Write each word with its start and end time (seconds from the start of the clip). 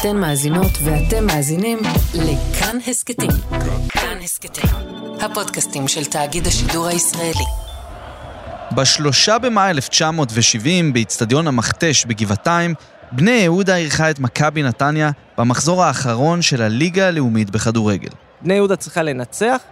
אתן 0.00 0.16
מאזינות 0.16 0.70
ואתם 0.84 1.26
מאזינים 1.26 1.78
לכאן 2.14 2.76
הסכתים. 2.86 3.30
כאן 3.88 4.18
הסכתים, 4.24 4.70
הפודקאסטים 5.20 5.88
של 5.88 6.04
תאגיד 6.04 6.46
השידור 6.46 6.86
הישראלי. 6.86 7.44
בשלושה 8.76 9.38
במאי 9.38 9.70
1970, 9.70 10.92
באיצטדיון 10.92 11.46
המכתש 11.46 12.04
בגבעתיים, 12.04 12.74
בני 13.12 13.30
יהודה 13.30 13.76
אירחה 13.76 14.10
את 14.10 14.18
מכבי 14.18 14.62
נתניה 14.62 15.10
במחזור 15.38 15.84
האחרון 15.84 16.42
של 16.42 16.62
הליגה 16.62 17.08
הלאומית 17.08 17.50
בכדורגל. 17.50 18.10
בני 18.40 18.54
יהודה 18.54 18.76
צריכה 18.76 19.02
לנצח 19.02 19.62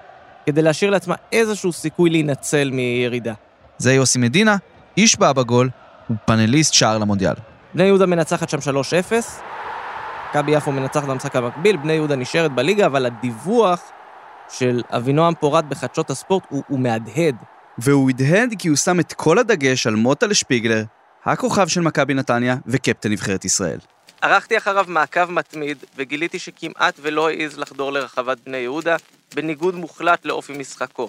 כדי 0.47 0.63
להשאיר 0.63 0.91
לעצמה 0.91 1.15
איזשהו 1.33 1.73
סיכוי 1.73 2.11
להינצל 2.11 2.71
מירידה. 2.73 3.35
זה 3.79 3.95
יוסי 3.95 4.19
מדינה, 4.19 4.57
איש 4.97 5.19
בא 5.19 5.33
בגול, 5.33 5.71
ופאנליסט 6.11 6.75
שער 6.75 6.99
למונדיאל. 6.99 7.35
בני 7.75 7.85
יהודה 7.85 8.07
מנצחת 8.07 8.49
שם 8.49 8.59
3-0, 8.59 8.65
מכבי 10.37 10.53
יפו 10.53 10.73
מנצחת 10.73 11.05
במשחק 11.05 11.37
המקביל, 11.37 11.77
בני 11.77 11.93
יהודה 11.93 12.17
נשארת 12.17 12.53
בליגה, 12.53 12.87
אבל 12.87 13.07
הדיווח 13.07 13.83
של 14.49 14.83
אבינועם 14.91 15.35
פורת 15.35 15.69
בחדשות 15.69 16.11
הספורט 16.11 16.43
הוא, 16.49 16.63
הוא 16.69 16.81
מהדהד. 16.81 17.37
והוא 17.79 18.11
הדהד 18.11 18.55
כי 18.59 18.69
הוא 18.69 18.77
שם 18.77 19.01
את 19.01 19.13
כל 19.13 19.39
הדגש 19.39 19.87
על 19.87 19.95
מוטה 19.95 20.35
שפיגלר, 20.35 20.83
הכוכב 21.25 21.69
של 21.69 21.81
מכבי 21.81 22.15
נתניה 22.15 22.57
וקפטן 22.67 23.13
נבחרת 23.13 23.45
ישראל. 23.45 23.79
ערכתי 24.23 24.57
אחריו 24.57 24.85
מעקב 24.89 25.31
מתמיד, 25.31 25.79
וגיליתי 25.97 26.39
שכמעט 26.39 26.95
ולא 27.03 27.29
העז 27.29 27.59
לחדור 27.59 27.93
לרחבת 27.93 28.39
בני 28.47 28.57
יהודה, 28.57 28.97
בניגוד 29.35 29.75
מוחלט 29.75 30.25
לאופי 30.25 30.53
משחקו. 30.59 31.09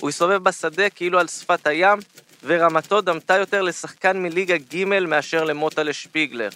הוא 0.00 0.08
הסתובב 0.08 0.42
בשדה 0.42 0.90
כאילו 0.90 1.18
על 1.18 1.26
שפת 1.26 1.66
הים, 1.66 1.98
ורמתו 2.44 3.00
דמתה 3.00 3.36
יותר 3.36 3.62
לשחקן 3.62 4.22
מליגה 4.22 4.56
ג' 4.74 4.84
מאשר 4.84 5.44
למוטה 5.44 5.92
שפיגלר. 5.92 6.48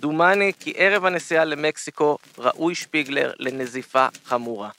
דומני 0.00 0.52
כי 0.60 0.72
ערב 0.76 1.04
הנסיעה 1.04 1.44
למקסיקו 1.44 2.18
ראוי 2.38 2.74
שפיגלר 2.74 3.32
לנזיפה 3.38 4.06
חמורה. 4.24 4.70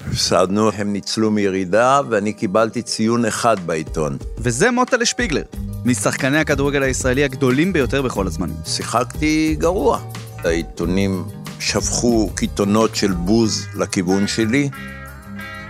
הפסדנו, 0.00 0.70
הם 0.72 0.92
ניצלו 0.92 1.30
מירידה, 1.30 2.00
ואני 2.10 2.32
קיבלתי 2.32 2.82
ציון 2.82 3.24
אחד 3.24 3.60
בעיתון. 3.66 4.18
וזה 4.38 4.70
מוטה 4.70 5.04
שפיגלר, 5.04 5.42
משחקני 5.84 6.38
הכדורגל 6.38 6.82
הישראלי 6.82 7.24
הגדולים 7.24 7.72
ביותר 7.72 8.02
בכל 8.02 8.26
הזמנים. 8.26 8.56
שיחקתי 8.66 9.56
גרוע. 9.58 10.00
העיתונים 10.44 11.24
שפכו 11.60 12.30
קיתונות 12.36 12.96
של 12.96 13.12
בוז 13.12 13.66
לכיוון 13.74 14.26
שלי, 14.26 14.68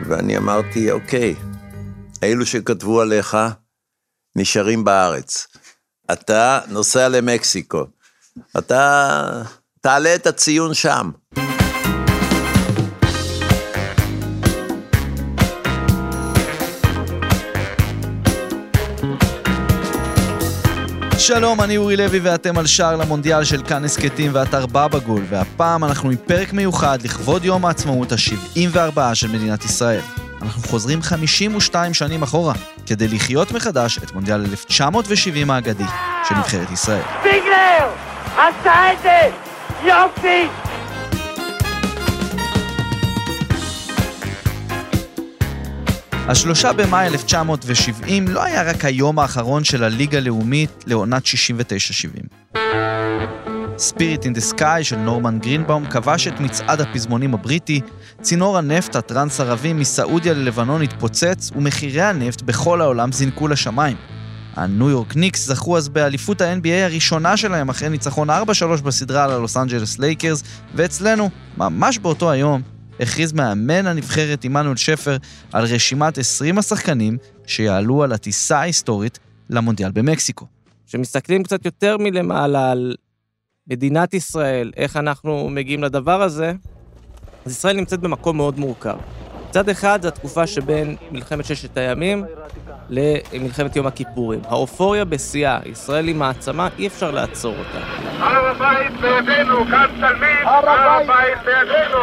ואני 0.07 0.37
אמרתי, 0.37 0.91
אוקיי, 0.91 1.35
אלו 2.23 2.47
שכתבו 2.47 3.01
עליך 3.01 3.37
נשארים 4.37 4.85
בארץ. 4.85 5.47
אתה 6.13 6.61
נוסע 6.69 7.09
למקסיקו. 7.09 7.87
אתה 8.59 9.43
תעלה 9.81 10.15
את 10.15 10.27
הציון 10.27 10.75
שם. 10.75 11.11
שלום, 21.29 21.61
אני 21.61 21.77
אורי 21.77 21.97
לוי 21.97 22.19
ואתם 22.19 22.59
על 22.59 22.67
שער 22.67 22.97
למונדיאל 22.97 23.45
של 23.45 23.63
כאן 23.63 23.85
הסכתים 23.85 24.31
ואתר 24.35 24.67
בבגול, 24.67 25.23
והפעם 25.29 25.85
אנחנו 25.85 26.11
עם 26.11 26.17
פרק 26.17 26.53
מיוחד 26.53 26.99
לכבוד 27.03 27.45
יום 27.45 27.65
העצמאות 27.65 28.13
ה-74 28.13 29.15
של 29.15 29.29
מדינת 29.29 29.65
ישראל. 29.65 30.01
אנחנו 30.43 30.63
חוזרים 30.63 31.03
52 31.03 31.95
שנים 31.95 32.23
אחורה, 32.23 32.55
כדי 32.87 33.09
לחיות 33.09 33.53
מחדש 33.53 33.99
את 33.99 34.13
מונדיאל 34.13 34.41
1970 34.41 35.51
האגדי 35.51 35.85
של 36.29 36.35
נבחרת 36.35 36.71
ישראל. 36.71 37.03
ביגלר! 37.23 38.08
עשה 38.39 38.93
את 38.93 38.99
זה! 39.03 39.31
יופי! 39.85 40.49
השלושה 46.29 46.73
במאי 46.73 47.07
1970 47.07 48.29
לא 48.29 48.45
היה 48.45 48.63
רק 48.63 48.85
היום 48.85 49.19
האחרון 49.19 49.65
של 49.65 49.85
הליגה 49.85 50.19
הלאומית 50.19 50.85
לעונת 50.87 51.23
69-70. 51.25 52.57
Spirit 53.79 54.23
in 54.23 54.37
the 54.37 54.55
Sky 54.55 54.83
של 54.83 54.97
נורמן 54.97 55.39
גרינבאום 55.39 55.87
כבש 55.87 56.29
את 56.29 56.41
מצעד 56.41 56.81
הפזמונים 56.81 57.35
הבריטי, 57.35 57.81
צינור 58.21 58.59
הנפט 58.59 58.97
הטרנס-ערבי 58.97 59.73
מסעודיה 59.73 60.33
ללבנון 60.33 60.83
התפוצץ, 60.83 61.51
ומחירי 61.57 62.03
הנפט 62.03 62.43
בכל 62.43 62.81
העולם 62.81 63.13
זינקו 63.13 63.49
לשמיים. 63.49 63.97
הניו 64.59 64.91
יורק 64.91 65.17
ניקס 65.17 65.47
זכו 65.47 65.77
אז 65.77 65.89
באליפות 65.89 66.41
ה-NBA 66.41 66.85
הראשונה 66.85 67.37
שלהם 67.37 67.69
אחרי 67.69 67.89
ניצחון 67.89 68.31
4-3 68.31 68.33
בסדרה 68.85 69.25
על 69.25 69.31
הלוס 69.31 69.57
אנג'לס 69.57 69.99
לייקרס, 69.99 70.43
ואצלנו, 70.75 71.31
ממש 71.57 71.99
באותו 71.99 72.31
היום, 72.31 72.63
הכריז 73.01 73.33
מאמן 73.33 73.87
הנבחרת 73.87 74.45
עמנואל 74.45 74.77
שפר 74.77 75.17
על 75.53 75.65
רשימת 75.65 76.19
20 76.19 76.59
השחקנים 76.59 77.19
שיעלו 77.47 78.03
על 78.03 78.13
הטיסה 78.13 78.59
ההיסטורית 78.59 79.19
למונדיאל 79.51 79.91
במקסיקו. 79.91 80.47
כשמסתכלים 80.87 81.43
קצת 81.43 81.65
יותר 81.65 81.97
מלמעלה 81.99 82.71
על 82.71 82.95
מדינת 83.67 84.15
ישראל, 84.15 84.73
איך 84.77 84.97
אנחנו 84.97 85.49
מגיעים 85.51 85.85
לדבר 85.85 86.23
הזה, 86.23 86.53
אז 87.45 87.53
ישראל 87.53 87.77
נמצאת 87.77 88.01
במקום 88.01 88.37
מאוד 88.37 88.59
מורכב. 88.59 88.97
מצד 89.49 89.69
אחד, 89.69 89.99
זו 90.03 90.09
התקופה 90.09 90.47
שבין 90.47 90.97
מלחמת 91.11 91.45
ששת 91.45 91.77
הימים 91.77 92.25
למלחמת 92.91 93.77
יום 93.77 93.87
הכיפורים. 93.87 94.41
האופוריה 94.49 95.05
בשיאה, 95.05 95.59
ישראל 95.67 96.07
היא 96.07 96.15
מעצמה, 96.15 96.69
אי 96.79 96.87
אפשר 96.87 97.11
לעצור 97.11 97.55
אותה. 97.59 97.79
הר 98.19 98.47
הבית 98.47 99.01
בידינו, 99.01 99.65
כאן 99.71 99.87
תלמיד, 100.01 100.39
הר 100.45 100.69
הבית 100.69 101.39
בידינו. 101.45 101.99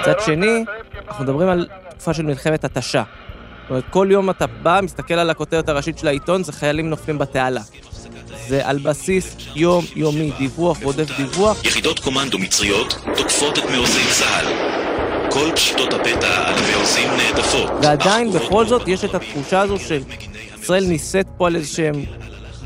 מצד 0.00 0.20
שני, 0.20 0.64
אנחנו 1.08 1.24
מדברים 1.24 1.48
על 1.48 1.66
תקופה 1.90 2.14
של 2.14 2.22
מלחמת 2.22 2.64
התשה. 2.64 3.02
זאת 3.62 3.70
אומרת, 3.70 3.84
כל 3.90 4.08
יום 4.10 4.30
אתה 4.30 4.46
בא, 4.46 4.80
מסתכל 4.82 5.14
על 5.14 5.30
הכותרת 5.30 5.68
הראשית 5.68 5.98
של 5.98 6.08
העיתון, 6.08 6.44
זה 6.44 6.52
חיילים 6.52 6.90
נופלים 6.90 7.18
בתעלה. 7.18 7.60
זה 8.48 8.68
על 8.68 8.78
בסיס 8.78 9.36
יום-יומי, 9.54 10.32
דיווח 10.38 10.78
רודף 10.82 11.16
דיווח. 11.16 11.64
יחידות 11.64 11.98
קומנדו 11.98 12.38
מצריות 12.38 12.94
תוקפות 13.16 13.58
את 13.58 13.64
מעוזי 13.70 14.04
צה"ל. 14.10 14.46
כל 15.32 15.52
פשיטות 15.54 15.92
הפתע 15.92 16.48
על 16.48 16.54
המעוזים 16.54 17.08
נהדפות. 17.16 17.70
ועדיין, 17.82 18.30
בכל 18.30 18.66
זאת, 18.66 18.88
יש 18.88 19.04
את 19.04 19.14
התחושה 19.14 19.60
הזו 19.60 19.78
של 19.78 20.02
ישראל 20.60 20.84
נישאת 20.84 21.26
פה 21.36 21.46
על 21.46 21.56
איזשהם 21.56 21.94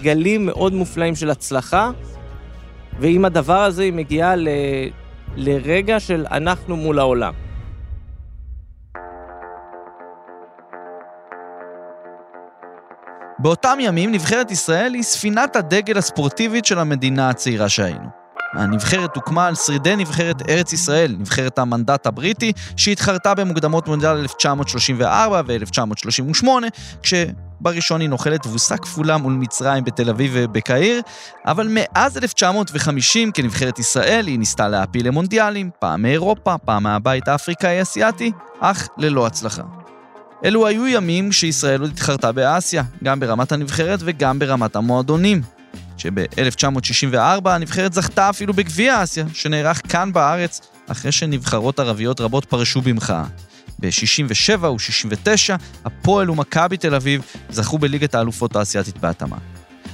גלים 0.02 0.46
מאוד 0.46 0.72
מופלאים 0.72 1.14
של 1.14 1.30
הצלחה, 1.30 1.90
ועם 3.00 3.24
הדבר 3.24 3.62
הזה 3.62 3.82
היא 3.82 3.92
מגיעה 3.92 4.36
ל... 4.36 4.48
לרגע 5.36 6.00
של 6.00 6.26
אנחנו 6.30 6.76
מול 6.76 6.98
העולם. 6.98 7.32
באותם 13.38 13.78
ימים 13.80 14.12
נבחרת 14.12 14.50
ישראל 14.50 14.94
היא 14.94 15.02
ספינת 15.02 15.56
הדגל 15.56 15.98
הספורטיבית 15.98 16.64
של 16.64 16.78
המדינה 16.78 17.30
הצעירה 17.30 17.68
שהיינו. 17.68 18.25
הנבחרת 18.56 19.16
הוקמה 19.16 19.46
על 19.46 19.54
שרידי 19.54 19.96
נבחרת 19.96 20.48
ארץ 20.48 20.72
ישראל, 20.72 21.16
נבחרת 21.18 21.58
המנדט 21.58 22.06
הבריטי, 22.06 22.52
שהתחרתה 22.76 23.34
במוקדמות 23.34 23.88
מונדיאל 23.88 24.16
1934 24.16 25.42
ו-1938, 25.46 26.46
כשבראשון 27.02 28.00
היא 28.00 28.08
נוחלת 28.08 28.42
תבוסה 28.42 28.76
כפולה 28.76 29.16
מול 29.16 29.32
מצרים 29.32 29.84
בתל 29.84 30.10
אביב 30.10 30.32
ובקהיר, 30.34 31.00
אבל 31.46 31.68
מאז 31.70 32.18
1950 32.18 33.32
כנבחרת 33.32 33.78
ישראל 33.78 34.26
היא 34.26 34.38
ניסתה 34.38 34.68
להעפיל 34.68 35.06
למונדיאלים, 35.06 35.70
פעם 35.78 36.02
מאירופה, 36.02 36.58
פעם 36.58 36.82
מהבית 36.82 37.28
האפריקאי-אסיאתי, 37.28 38.32
אך 38.60 38.88
ללא 38.98 39.26
הצלחה. 39.26 39.62
אלו 40.44 40.66
היו 40.66 40.86
ימים 40.86 41.32
שישראל 41.32 41.80
עוד 41.80 41.90
התחרתה 41.90 42.32
באסיה, 42.32 42.82
גם 43.04 43.20
ברמת 43.20 43.52
הנבחרת 43.52 43.98
וגם 44.02 44.38
ברמת 44.38 44.76
המועדונים. 44.76 45.55
שב-1964 45.96 47.48
הנבחרת 47.48 47.92
זכתה 47.92 48.30
אפילו 48.30 48.52
בגביע 48.52 49.02
אסיה, 49.02 49.24
שנערך 49.32 49.80
כאן 49.88 50.12
בארץ, 50.12 50.70
אחרי 50.90 51.12
שנבחרות 51.12 51.80
ערביות 51.80 52.20
רבות 52.20 52.44
פרשו 52.44 52.80
במחאה. 52.80 53.24
ב-67 53.78 54.64
ו-69, 54.64 55.54
הפועל 55.84 56.30
ומכבי 56.30 56.76
תל 56.76 56.94
אביב 56.94 57.22
זכו 57.50 57.78
בליגת 57.78 58.14
האלופות 58.14 58.56
האסייתית 58.56 58.98
בהתאמה. 58.98 59.36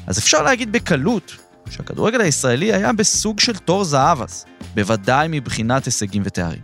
אז 0.06 0.18
אפשר 0.18 0.42
להגיד 0.42 0.72
בקלות 0.72 1.36
שהכדורגל 1.70 2.20
הישראלי 2.20 2.72
היה 2.72 2.92
בסוג 2.92 3.40
של 3.40 3.56
תור 3.56 3.84
זהב 3.84 4.22
אז, 4.22 4.46
בוודאי 4.74 5.28
מבחינת 5.30 5.84
הישגים 5.84 6.22
ותארים. 6.24 6.60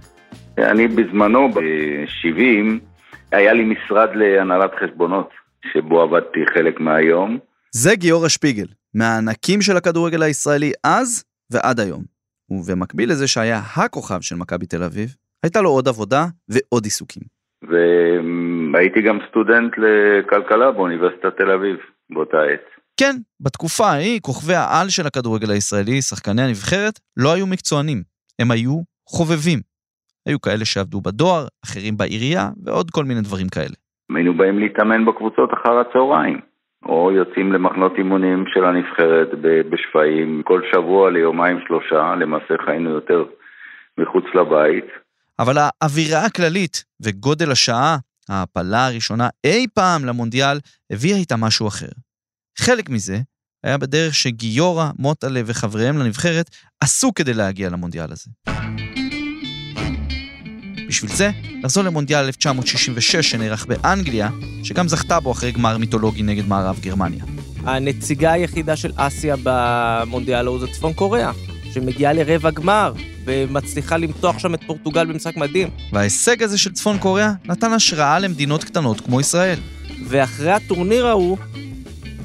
אני 0.59 0.89
בזמנו, 0.89 1.49
ב-70, 1.55 2.81
היה 3.33 3.53
לי 3.53 3.65
משרד 3.65 4.09
להנהלת 4.15 4.71
חשבונות, 4.83 5.31
שבו 5.73 6.01
עבדתי 6.01 6.41
חלק 6.55 6.81
מהיום. 6.81 7.39
זה 7.71 7.97
גיורא 7.97 8.29
שפיגל, 8.29 8.67
מהענקים 8.95 9.61
של 9.61 9.77
הכדורגל 9.77 10.23
הישראלי 10.23 10.73
אז 10.85 11.25
ועד 11.53 11.81
היום. 11.81 12.05
ובמקביל 12.51 13.11
לזה 13.11 13.29
שהיה 13.29 13.61
הכוכב 13.77 14.21
של 14.21 14.37
מכבי 14.37 14.67
תל 14.67 14.83
אביב, 14.83 15.17
הייתה 15.43 15.61
לו 15.61 15.71
עוד 15.71 15.89
עבודה 15.89 16.25
ועוד 16.49 16.85
עיסוקים. 16.85 17.23
והייתי 18.73 19.03
גם 19.03 19.19
סטודנט 19.31 19.73
לכלכלה 19.79 20.71
באוניברסיטת 20.73 21.37
תל 21.37 21.51
אביב 21.51 21.77
באותה 22.11 22.37
עת. 22.37 22.65
כן, 23.01 23.17
בתקופה 23.41 23.87
ההיא, 23.87 24.21
כוכבי 24.21 24.55
העל 24.55 24.89
של 24.89 25.07
הכדורגל 25.07 25.51
הישראלי, 25.51 26.03
שחקני 26.03 26.43
הנבחרת, 26.43 27.01
לא 27.17 27.35
היו 27.35 27.47
מקצוענים, 27.47 28.03
הם 28.39 28.51
היו 28.51 28.83
חובבים. 29.09 29.59
היו 30.27 30.41
כאלה 30.41 30.65
שעבדו 30.65 31.01
בדואר, 31.01 31.47
אחרים 31.65 31.97
בעירייה, 31.97 32.51
ועוד 32.65 32.91
כל 32.91 33.05
מיני 33.05 33.21
דברים 33.21 33.49
כאלה. 33.49 33.75
היינו 34.17 34.37
באים 34.37 34.59
להתאמן 34.59 35.05
בקבוצות 35.07 35.51
אחר 35.55 35.79
הצהריים, 35.79 36.41
או 36.87 37.13
יוצאים 37.13 37.53
למחנות 37.53 37.93
אימונים 37.99 38.45
של 38.55 38.65
הנבחרת 38.65 39.29
בשפיים 39.71 40.43
כל 40.45 40.63
שבוע 40.73 41.11
ליומיים 41.11 41.59
שלושה, 41.67 42.15
למעשה 42.21 42.55
חיינו 42.65 42.91
יותר 42.91 43.25
מחוץ 43.99 44.25
לבית. 44.35 44.85
אבל 45.39 45.55
האווירה 45.59 46.25
הכללית 46.25 46.85
וגודל 47.03 47.51
השעה, 47.51 47.97
ההעפלה 48.29 48.87
הראשונה 48.87 49.29
אי 49.45 49.67
פעם 49.75 50.05
למונדיאל, 50.05 50.59
הביאה 50.91 51.17
איתה 51.17 51.37
משהו 51.37 51.69
אחר. 51.69 51.93
חלק 52.59 52.91
מזה 52.91 53.17
היה 53.65 53.79
בדרך 53.79 54.15
שגיורא, 54.15 54.85
מוטלה 54.99 55.41
וחבריהם 55.47 55.99
לנבחרת 55.99 56.47
עשו 56.81 57.15
כדי 57.15 57.35
להגיע 57.35 57.71
למונדיאל 57.71 58.13
הזה. 58.13 58.31
בשביל 60.89 61.11
זה, 61.11 61.31
נחזור 61.63 61.85
למונדיאל 61.85 62.25
1966 62.25 63.31
שנערך 63.31 63.67
באנגליה, 63.67 64.29
שגם 64.63 64.89
זכתה 64.89 65.21
בו 65.21 65.33
אחרי 65.33 65.53
גמר 65.53 65.79
מיתולוגי 65.79 66.23
נגד 66.23 66.49
מערב 66.49 66.79
גרמניה. 66.81 67.25
הנציגה 67.65 68.33
היחידה 68.33 68.77
של 68.77 68.93
אסיה 68.97 69.37
במונדיאל 69.43 70.47
ההוא 70.47 70.61
זה 70.61 70.67
צפון 70.67 70.93
קוריאה, 70.93 71.31
שמגיעה 71.73 72.13
לרבע 72.13 72.51
גמר, 72.51 72.93
ומצליחה 73.25 73.97
למתוח 73.97 74.39
שם 74.39 74.55
את 74.55 74.65
פורטוגל 74.67 75.07
במשחק 75.07 75.37
מדהים. 75.37 75.69
וההישג 75.93 76.43
הזה 76.43 76.59
של 76.59 76.73
צפון 76.73 76.99
קוריאה 76.99 77.33
נתן 77.45 77.73
השראה 77.73 78.19
למדינות 78.19 78.65
קטנות 78.65 79.01
כמו 79.01 79.21
ישראל. 79.21 79.59
ואחרי 80.09 80.53
הטורניר 80.53 81.07
ההוא, 81.07 81.39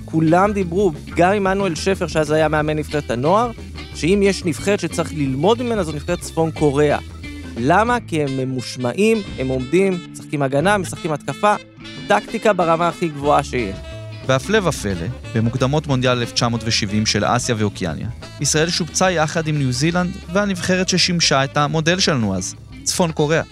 כולם 0.05 0.53
דיברו, 0.53 0.91
גם 1.15 1.33
עמנואל 1.33 1.75
שפר, 1.75 2.07
שאז 2.07 2.31
היה 2.31 2.47
מאמן 2.47 2.77
נבחרת 2.77 3.11
הנוער, 3.11 3.51
שאם 3.95 4.19
יש 4.23 4.45
נבחרת 4.45 4.79
שצריך 4.79 5.13
ללמוד 5.13 5.61
ממנה, 5.61 5.83
זו 5.83 5.91
נבחרת 5.91 6.19
צפון 6.19 6.51
קוריאה. 6.51 6.99
למה? 7.57 7.97
כי 8.07 8.23
הם 8.23 8.37
ממושמעים, 8.37 9.17
הם 9.39 9.47
עומדים, 9.47 9.99
משחקים 10.11 10.41
הגנה, 10.41 10.77
משחקים 10.77 11.11
התקפה, 11.11 11.55
טקטיקה 12.07 12.53
ברמה 12.53 12.87
הכי 12.87 13.07
גבוהה 13.07 13.43
שיש. 13.43 13.75
והפלא 14.27 14.67
ופלא, 14.67 15.07
במוקדמות 15.35 15.87
מונדיאל 15.87 16.17
1970 16.19 17.05
של 17.05 17.23
אסיה 17.25 17.55
ואוקיאניה, 17.57 18.07
ישראל 18.41 18.69
שובצה 18.69 19.11
יחד 19.11 19.47
עם 19.47 19.57
ניו 19.57 19.71
זילנד 19.71 20.11
והנבחרת 20.33 20.89
ששימשה 20.89 21.43
את 21.43 21.57
המודל 21.57 21.99
שלנו 21.99 22.35
אז, 22.35 22.55
צפון 22.83 23.11
קוריאה. 23.11 23.43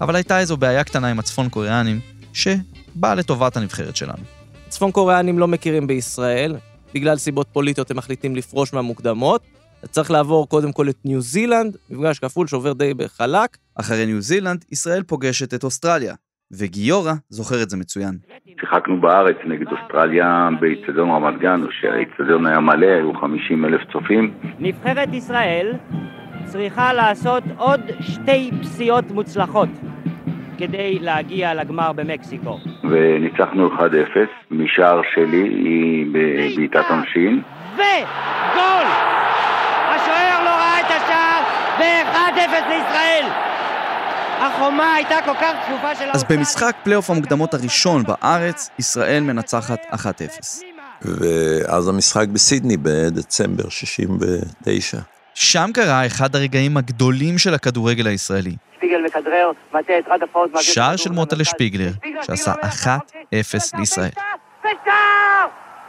אבל 0.00 0.16
הייתה 0.16 0.40
איזו 0.40 0.56
בעיה 0.56 0.84
קטנה 0.84 1.08
עם 1.08 1.18
הצפון 1.18 1.48
קוריאנים, 1.48 2.00
שבאה 2.32 3.14
לטובת 3.14 3.56
הנבחרת 3.56 3.96
שלנו. 3.96 4.22
צפון 4.68 4.90
קוריאנים 4.90 5.38
לא 5.38 5.48
מכירים 5.48 5.86
בישראל, 5.86 6.56
בגלל 6.94 7.18
סיבות 7.18 7.46
פוליטיות 7.52 7.90
הם 7.90 7.96
מחליטים 7.96 8.36
לפרוש 8.36 8.72
מהמוקדמות. 8.72 9.42
צריך 9.90 10.10
לעבור 10.10 10.48
קודם 10.48 10.72
כל 10.72 10.88
את 10.88 10.96
ניו 11.04 11.20
זילנד, 11.20 11.76
מפגש 11.90 12.18
כפול 12.18 12.46
שעובר 12.46 12.72
די 12.72 12.94
בחלק. 12.94 13.56
אחרי 13.80 14.06
ניו 14.06 14.20
זילנד, 14.20 14.64
ישראל 14.72 15.02
פוגשת 15.02 15.54
את 15.54 15.64
אוסטרליה, 15.64 16.14
וגיורא 16.58 17.12
זוכר 17.28 17.62
את 17.62 17.70
זה 17.70 17.76
מצוין. 17.76 18.18
שיחקנו 18.60 19.00
בארץ 19.00 19.36
נגד 19.44 19.66
אוסטרליה 19.72 20.48
באיצטדיון 20.60 21.10
רמת 21.10 21.40
גן, 21.40 21.60
שהאיצטדיון 21.70 22.46
היה 22.46 22.60
מלא, 22.60 22.86
היו 22.86 23.12
50 23.20 23.64
אלף 23.64 23.80
צופים. 23.92 24.34
נבחרת 24.58 25.08
ישראל 25.12 25.72
צריכה 26.44 26.92
לעשות 26.92 27.42
עוד 27.56 27.80
שתי 28.00 28.50
פסיעות 28.60 29.10
מוצלחות 29.10 29.68
כדי 30.58 30.98
להגיע 31.00 31.54
לגמר 31.54 31.92
במקסיקו. 31.92 32.58
וניצחנו 32.90 33.68
1-0 33.68 33.80
משער 34.50 35.00
שלי, 35.14 35.48
היא 35.48 36.06
בבעיטת 36.12 36.84
עונשין. 36.90 37.42
וגול! 37.74 38.86
השוער 39.94 40.44
לא 40.44 40.50
ראה 40.50 40.80
את 40.80 40.90
השער, 40.90 41.42
ו-1-0 41.84 42.68
לישראל! 42.68 43.26
החומה 44.40 44.94
הייתה 44.94 45.16
כל 45.24 45.34
כך 45.40 45.52
צפופה 45.66 45.94
של... 45.94 46.04
אז 46.12 46.24
במשחק 46.24 46.76
פלייאוף 46.82 47.10
המוקדמות 47.10 47.54
הראשון 47.54 48.02
בארץ, 48.04 48.70
ישראל 48.78 49.22
מנצחת 49.22 49.78
1-0. 49.92 49.96
ואז 51.02 51.88
המשחק 51.88 52.28
בסידני 52.28 52.76
בדצמבר 52.76 53.68
69. 53.68 54.98
שם 55.34 55.70
קרה 55.74 56.06
אחד 56.06 56.36
הרגעים 56.36 56.76
הגדולים 56.76 57.38
של 57.38 57.54
הכדורגל 57.54 58.06
הישראלי. 58.06 58.56
שער 60.60 60.96
של 60.96 61.10
מוטלה 61.10 61.44
שפיגלר, 61.44 61.90
שעשה 62.22 62.52
1-0 62.52 62.88
לישראל. 63.78 64.10
ושער! 64.60 65.46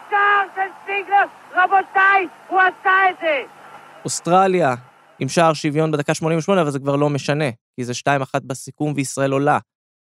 שער 0.09 0.45
של 0.55 0.61
שפיגלר! 0.83 1.25
רבותיי, 1.55 2.27
הוא 2.47 2.59
עשה 2.61 3.09
את 3.09 3.15
זה! 3.21 3.41
אוסטרליה 4.05 4.75
עם 5.19 5.29
שער 5.29 5.53
שוויון 5.53 5.91
בדקה 5.91 6.13
88, 6.13 6.61
אבל 6.61 6.71
זה 6.71 6.79
כבר 6.79 6.95
לא 6.95 7.09
משנה, 7.09 7.45
כי 7.75 7.85
זה 7.85 7.93
2-1 7.93 8.39
בסיכום 8.43 8.93
וישראל 8.95 9.31
עולה. 9.31 9.59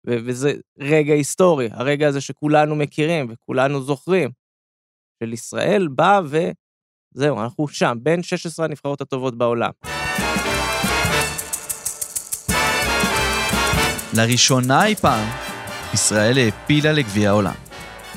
וזה 0.05 0.53
רגע 0.79 1.13
היסטורי, 1.13 1.69
הרגע 1.71 2.07
הזה 2.07 2.21
שכולנו 2.21 2.75
מכירים 2.75 3.27
וכולנו 3.29 3.81
זוכרים. 3.81 4.29
של 5.23 5.33
ישראל 5.33 5.87
בא 5.87 6.21
וזהו, 6.25 7.41
אנחנו 7.41 7.67
שם, 7.67 7.97
בין 8.01 8.23
16 8.23 8.65
הנבחרות 8.65 9.01
הטובות 9.01 9.37
בעולם. 9.37 9.71
לראשונה 14.13 14.85
אי 14.85 14.95
פעם, 14.95 15.27
ישראל 15.93 16.37
העפילה 16.37 16.91
לגביע 16.91 17.29
העולם. 17.29 17.53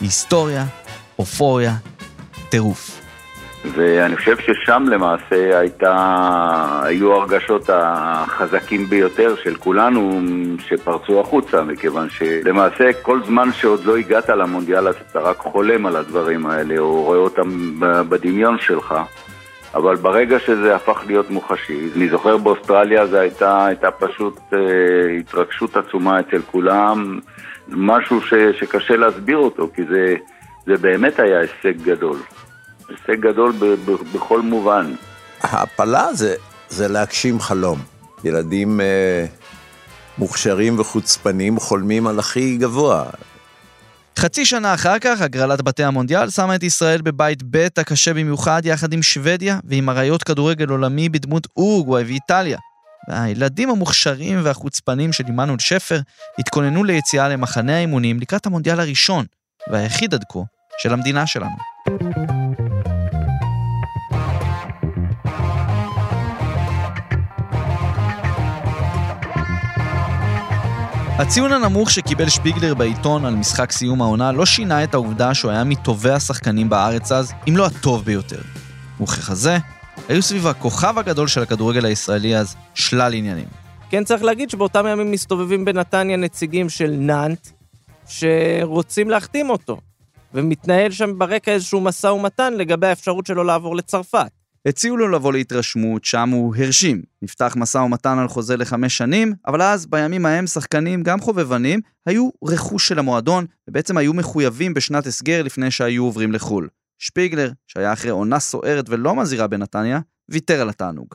היסטוריה, 0.00 0.66
אופוריה, 1.18 1.76
טירוף. 2.50 2.99
ואני 3.64 4.16
חושב 4.16 4.36
ששם 4.38 4.84
למעשה 4.88 5.58
הייתה, 5.58 6.80
היו 6.82 7.12
הרגשות 7.12 7.70
החזקים 7.72 8.86
ביותר 8.86 9.34
של 9.36 9.54
כולנו 9.54 10.20
שפרצו 10.58 11.20
החוצה, 11.20 11.62
מכיוון 11.62 12.08
שלמעשה 12.10 12.92
כל 13.02 13.20
זמן 13.26 13.52
שעוד 13.52 13.84
לא 13.84 13.96
הגעת 13.96 14.28
למונדיאל 14.28 14.88
אז 14.88 14.94
אתה 15.10 15.20
רק 15.20 15.38
חולם 15.38 15.86
על 15.86 15.96
הדברים 15.96 16.46
האלה 16.46 16.78
או 16.78 17.02
רואה 17.02 17.18
אותם 17.18 17.80
בדמיון 17.80 18.58
שלך. 18.58 18.94
אבל 19.74 19.96
ברגע 19.96 20.38
שזה 20.38 20.74
הפך 20.74 21.02
להיות 21.06 21.30
מוחשי, 21.30 21.88
אני 21.96 22.08
זוכר 22.08 22.36
באוסטרליה 22.36 23.06
זו 23.06 23.16
הייתה, 23.16 23.66
הייתה 23.66 23.90
פשוט 23.90 24.38
אה, 24.52 24.58
התרגשות 25.18 25.76
עצומה 25.76 26.20
אצל 26.20 26.42
כולם, 26.42 27.18
משהו 27.68 28.20
ש, 28.20 28.34
שקשה 28.34 28.96
להסביר 28.96 29.38
אותו, 29.38 29.70
כי 29.74 29.82
זה, 29.84 30.14
זה 30.66 30.76
באמת 30.76 31.18
היה 31.18 31.40
הישג 31.40 31.82
גדול. 31.82 32.16
הישג 32.90 33.20
גדול 33.20 33.52
ב, 33.52 33.64
ב, 33.64 33.90
בכל 34.14 34.42
מובן. 34.42 34.94
ההעפלה 35.40 36.14
זה, 36.14 36.34
זה 36.68 36.88
להגשים 36.88 37.40
חלום. 37.40 37.78
ילדים 38.24 38.80
אה, 38.80 39.26
מוכשרים 40.18 40.78
וחוצפנים 40.78 41.60
חולמים 41.60 42.06
על 42.06 42.18
הכי 42.18 42.56
גבוה. 42.56 43.04
חצי 44.18 44.46
שנה 44.46 44.74
אחר 44.74 44.98
כך, 44.98 45.20
הגרלת 45.20 45.62
בתי 45.62 45.84
המונדיאל 45.84 46.30
שמה 46.30 46.54
את 46.54 46.62
ישראל 46.62 47.02
בבית 47.02 47.42
ב' 47.50 47.66
הקשה 47.76 48.14
במיוחד 48.14 48.62
יחד 48.64 48.92
עם 48.92 49.02
שוודיה 49.02 49.58
ועם 49.64 49.88
אריות 49.88 50.22
כדורגל 50.22 50.68
עולמי 50.68 51.08
בדמות 51.08 51.46
אורוגוואי 51.56 52.04
ואיטליה. 52.04 52.58
והילדים 53.08 53.70
המוכשרים 53.70 54.40
והחוצפנים 54.42 55.12
של 55.12 55.24
עמנואל 55.28 55.58
שפר 55.58 56.00
התכוננו 56.38 56.84
ליציאה 56.84 57.28
למחנה 57.28 57.76
האימונים 57.76 58.20
לקראת 58.20 58.46
המונדיאל 58.46 58.80
הראשון, 58.80 59.24
והיחיד 59.70 60.14
עד 60.14 60.24
כה, 60.28 60.40
של 60.78 60.92
המדינה 60.92 61.26
שלנו. 61.26 61.56
הציון 71.20 71.52
הנמוך 71.52 71.90
שקיבל 71.90 72.28
שפיגלר 72.28 72.74
בעיתון 72.74 73.24
על 73.24 73.34
משחק 73.34 73.72
סיום 73.72 74.02
העונה 74.02 74.32
לא 74.32 74.46
שינה 74.46 74.84
את 74.84 74.94
העובדה 74.94 75.34
שהוא 75.34 75.50
היה 75.50 75.64
מטובי 75.64 76.10
השחקנים 76.10 76.68
בארץ 76.68 77.12
אז, 77.12 77.32
אם 77.48 77.56
לא 77.56 77.66
הטוב 77.66 78.04
ביותר. 78.04 78.40
וככזה, 79.00 79.58
היו 80.08 80.22
סביב 80.22 80.46
הכוכב 80.46 80.98
הגדול 80.98 81.28
של 81.28 81.42
הכדורגל 81.42 81.84
הישראלי 81.84 82.36
אז 82.36 82.56
שלל 82.74 83.14
עניינים. 83.14 83.44
כן 83.90 84.04
צריך 84.04 84.22
להגיד 84.22 84.50
שבאותם 84.50 84.86
ימים 84.86 85.10
מסתובבים 85.10 85.64
בנתניה 85.64 86.16
נציגים 86.16 86.68
של 86.68 86.90
נאנט, 86.90 87.48
שרוצים 88.06 89.10
להחתים 89.10 89.50
אותו, 89.50 89.80
ומתנהל 90.34 90.90
שם 90.90 91.18
ברקע 91.18 91.52
איזשהו 91.52 91.80
משא 91.80 92.06
ומתן 92.06 92.54
לגבי 92.54 92.86
האפשרות 92.86 93.26
שלו 93.26 93.44
לעבור 93.44 93.76
לצרפת. 93.76 94.39
הציעו 94.68 94.96
לו 94.96 95.08
לבוא 95.08 95.32
להתרשמות, 95.32 96.04
שם 96.04 96.28
הוא 96.28 96.56
הרשים. 96.56 97.02
נפתח 97.22 97.54
משא 97.56 97.78
ומתן 97.78 98.18
על 98.18 98.28
חוזה 98.28 98.56
לחמש 98.56 98.98
שנים, 98.98 99.32
אבל 99.46 99.62
אז, 99.62 99.86
בימים 99.86 100.26
ההם, 100.26 100.46
שחקנים, 100.46 101.02
גם 101.02 101.20
חובבנים, 101.20 101.80
היו 102.06 102.30
רכוש 102.44 102.88
של 102.88 102.98
המועדון, 102.98 103.44
ובעצם 103.68 103.96
היו 103.96 104.14
מחויבים 104.14 104.74
בשנת 104.74 105.06
הסגר 105.06 105.42
לפני 105.42 105.70
שהיו 105.70 106.04
עוברים 106.04 106.32
לחו"ל. 106.32 106.68
שפיגלר, 106.98 107.48
שהיה 107.66 107.92
אחרי 107.92 108.10
עונה 108.10 108.38
סוערת 108.38 108.84
ולא 108.88 109.14
מזהירה 109.16 109.46
בנתניה, 109.46 110.00
ויתר 110.30 110.60
על 110.60 110.68
התענוג. 110.68 111.14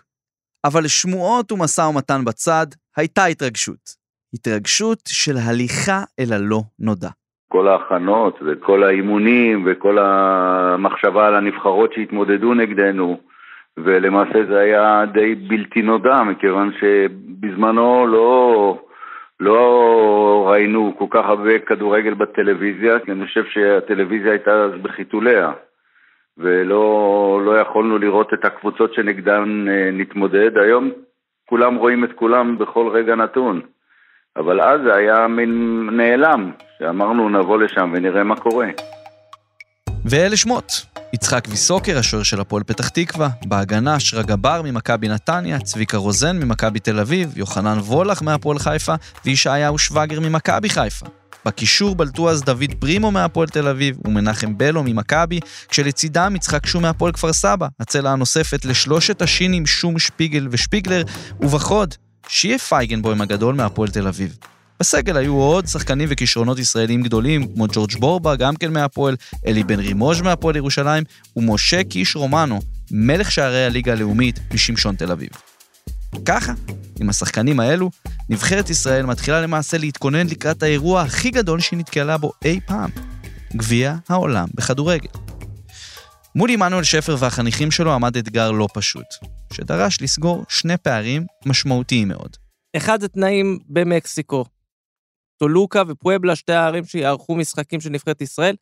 אבל 0.66 0.84
לשמועות 0.84 1.52
ומשא 1.52 1.82
ומתן 1.82 2.26
בצד, 2.26 2.68
הייתה 2.98 3.26
התרגשות. 3.26 4.06
התרגשות 4.34 5.00
של 5.08 5.38
הליכה 5.38 6.04
אל 6.20 6.34
הלא 6.34 6.62
נודע. 6.80 7.10
כל 7.50 7.68
ההכנות 7.68 8.40
וכל 8.46 8.84
האימונים 8.84 9.68
וכל 9.68 9.98
המחשבה 10.00 11.28
על 11.28 11.36
הנבחרות 11.36 11.94
שהתמודדו 11.94 12.54
נגדנו, 12.54 13.20
ולמעשה 13.78 14.46
זה 14.50 14.60
היה 14.60 15.04
די 15.14 15.36
בלתי 15.36 15.82
נודע, 15.82 16.24
מכיוון 16.24 16.72
שבזמנו 16.80 18.08
לא, 18.08 18.80
לא 19.40 20.48
ראינו 20.50 20.96
כל 20.98 21.06
כך 21.10 21.26
הרבה 21.26 21.60
כדורגל 21.60 22.14
בטלוויזיה, 22.14 23.00
כי 23.00 23.12
אני 23.12 23.26
חושב 23.26 23.44
שהטלוויזיה 23.46 24.32
הייתה 24.32 24.52
אז 24.52 24.72
בחיתוליה, 24.82 25.52
ולא 26.38 27.42
לא 27.46 27.60
יכולנו 27.60 27.98
לראות 27.98 28.34
את 28.34 28.46
הקבוצות 28.46 28.94
שנגדן 28.94 29.66
אה, 29.70 29.90
נתמודד. 29.94 30.58
היום 30.58 30.92
כולם 31.46 31.76
רואים 31.76 32.04
את 32.04 32.14
כולם 32.16 32.58
בכל 32.58 32.88
רגע 32.88 33.16
נתון. 33.16 33.62
אבל 34.38 34.62
אז 34.62 34.82
זה 34.82 34.96
היה 34.96 35.28
מין 35.28 35.90
נעלם, 35.92 36.52
שאמרנו 36.80 37.30
נבוא 37.30 37.58
לשם 37.58 37.92
ונראה 37.94 38.24
מה 38.24 38.36
קורה. 38.36 38.68
ואלה 40.06 40.36
שמות. 40.36 40.95
יצחק 41.16 41.48
ויסוקר, 41.50 41.98
השוער 42.00 42.24
של 42.24 42.42
הפועל 42.42 42.64
פתח 42.64 42.90
תקווה, 42.90 43.30
בהגנה 43.46 44.00
שרגא 44.00 44.36
בר 44.36 44.62
ממכבי 44.62 45.08
נתניה, 45.08 45.60
צביקה 45.60 45.98
רוזן 45.98 46.40
ממכבי 46.40 46.80
תל 46.80 47.00
אביב, 47.00 47.38
יוחנן 47.38 47.78
וולך 47.78 48.22
מהפועל 48.22 48.60
חיפה 48.60 48.96
וישעיהו 49.26 49.78
שווגר 49.78 50.20
ממכבי 50.20 50.70
חיפה. 50.70 51.06
בקישור 51.46 51.96
בלטו 51.96 52.30
אז 52.30 52.44
דוד 52.44 52.74
פרימו 52.80 53.12
מהפועל 53.12 53.48
תל 53.48 53.68
אביב 53.68 53.98
ומנחם 54.06 54.58
בלו 54.58 54.84
ממכבי, 54.84 55.40
כשלצידם 55.70 56.36
יצחק 56.36 56.66
שום 56.66 56.82
מהפועל 56.82 57.12
כפר 57.12 57.34
סבא, 57.34 57.68
הצלע 57.80 58.12
הנוספת 58.12 58.66
לשלושת 58.66 59.22
השינים 59.22 59.66
שום 59.66 60.00
שפיגל 60.00 60.48
ושפיגלר, 60.52 61.04
ובחוד, 61.40 61.96
שיה 62.28 62.58
פייגנבוים 62.58 63.22
הגדול 63.22 63.56
מהפועל 63.56 63.90
תל 63.90 64.08
אביב. 64.08 64.38
בסגל 64.80 65.18
היו 65.18 65.34
עוד 65.34 65.68
שחקנים 65.68 66.08
וכישרונות 66.12 66.60
ישראלים 66.60 67.02
גדולים, 67.02 67.54
כמו 67.54 67.66
ג'ורג' 67.74 67.96
בורבה, 68.00 68.36
גם 68.36 68.56
כן 68.56 68.74
מהפועל, 68.74 69.16
אלי 69.48 69.64
בן 69.64 69.80
רימוז' 69.80 70.22
מהפועל 70.22 70.56
ירושלים, 70.56 71.04
ומשה 71.36 71.84
קיש 71.84 72.16
רומנו, 72.16 72.60
מלך 72.92 73.32
שערי 73.32 73.66
הליגה 73.66 73.92
הלאומית 73.92 74.40
משמשון 74.54 74.96
תל 74.96 75.12
אביב. 75.12 75.30
ככה, 76.26 76.54
עם 77.00 77.10
השחקנים 77.10 77.60
האלו, 77.60 77.90
נבחרת 78.30 78.70
ישראל 78.70 79.06
מתחילה 79.06 79.42
למעשה 79.42 79.78
להתכונן 79.78 80.28
לקראת 80.28 80.64
האירוע 80.64 81.02
הכי 81.02 81.30
גדול 81.32 81.60
שהיא 81.60 81.80
נתקלה 81.80 82.18
בו 82.18 82.32
אי 82.46 82.60
פעם, 82.66 82.90
גביע 83.56 83.96
העולם 84.10 84.48
בכדורגל. 84.54 85.10
מול 86.36 86.50
עמנואל 86.50 86.84
שפר 86.84 87.16
והחניכים 87.20 87.72
שלו 87.72 87.94
עמד 87.94 88.18
אתגר 88.18 88.52
לא 88.52 88.68
פשוט, 88.74 89.06
שדרש 89.54 90.02
לסגור 90.02 90.46
שני 90.50 90.78
פערים 90.78 91.26
משמעותיים 91.46 92.08
מאוד. 92.08 92.38
אחד 92.78 93.02
זה 93.02 93.08
תנאים 93.08 93.60
במקסיקו. 93.70 94.46
טולוקה 95.38 95.84
ופואבלה, 95.88 96.36
שתי 96.36 96.54
הערים 96.54 96.86
שיערכו 96.86 97.36
משחקים 97.36 97.82
של 97.82 97.90
נבחרת 97.90 98.22
ישראל, 98.22 98.56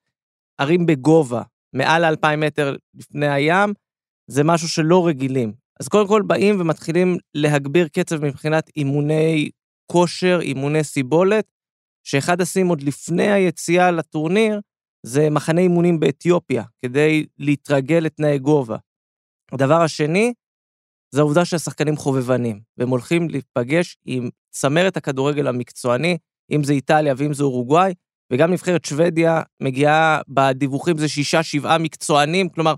ערים 0.57 0.85
בגובה, 0.85 1.41
מעל 1.75 2.05
2,000 2.05 2.39
מטר 2.39 2.75
לפני 2.93 3.27
הים, 3.27 3.73
זה 4.27 4.43
משהו 4.43 4.69
שלא 4.69 5.07
רגילים. 5.07 5.53
אז 5.79 5.87
קודם 5.87 6.07
כל 6.07 6.21
באים 6.21 6.61
ומתחילים 6.61 7.17
להגביר 7.33 7.87
קצב 7.87 8.25
מבחינת 8.25 8.69
אימוני 8.77 9.49
כושר, 9.91 10.39
אימוני 10.41 10.83
סיבולת, 10.83 11.45
שאחד 12.07 12.41
השים 12.41 12.67
עוד 12.67 12.81
לפני 12.81 13.31
היציאה 13.31 13.91
לטורניר, 13.91 14.59
זה 15.05 15.29
מחנה 15.29 15.61
אימונים 15.61 15.99
באתיופיה, 15.99 16.63
כדי 16.81 17.25
להתרגל 17.37 17.99
לתנאי 17.99 18.39
גובה. 18.39 18.77
הדבר 19.51 19.81
השני, 19.81 20.33
זה 21.11 21.19
העובדה 21.19 21.45
שהשחקנים 21.45 21.97
חובבנים, 21.97 22.61
והם 22.77 22.89
הולכים 22.89 23.29
להיפגש 23.29 23.97
עם 24.05 24.29
צמרת 24.51 24.97
הכדורגל 24.97 25.47
המקצועני, 25.47 26.17
אם 26.55 26.63
זה 26.63 26.73
איטליה 26.73 27.13
ואם 27.17 27.33
זה 27.33 27.43
אורוגוואי, 27.43 27.93
וגם 28.33 28.51
נבחרת 28.51 28.85
שוודיה 28.85 29.41
מגיעה 29.59 30.21
בדיווחים 30.27 30.97
זה 30.97 31.07
שישה, 31.07 31.43
שבעה 31.43 31.77
מקצוענים, 31.77 32.49
כלומר, 32.49 32.73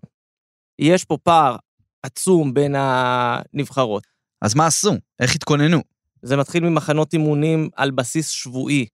יש 0.80 1.06
פה 1.06 1.18
פער 1.24 1.56
עצום 2.04 2.54
בין 2.54 2.76
הנבחרות. 2.78 4.04
אז 4.42 4.56
מה 4.56 4.66
עשו? 4.66 4.94
איך 5.20 5.36
התכוננו? 5.36 5.82
זה 6.22 6.38
מתחיל 6.38 6.70
ממחנות 6.70 7.14
אימונים 7.14 7.70
על 7.76 7.92
בסיס 7.92 8.30
שבועי 8.30 8.86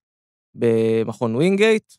במכון 0.56 1.36
ווינגייט. 1.36 1.94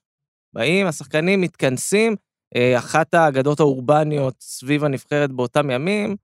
באים, 0.55 0.87
השחקנים 0.87 1.41
מתכנסים, 1.41 2.17
אה, 2.57 2.79
אחת 2.79 3.15
האגדות 3.15 3.61
האורבניות 3.61 4.35
סביב 4.41 4.85
הנבחרת 4.85 5.33
באותם 5.33 5.71
ימים, 5.71 6.17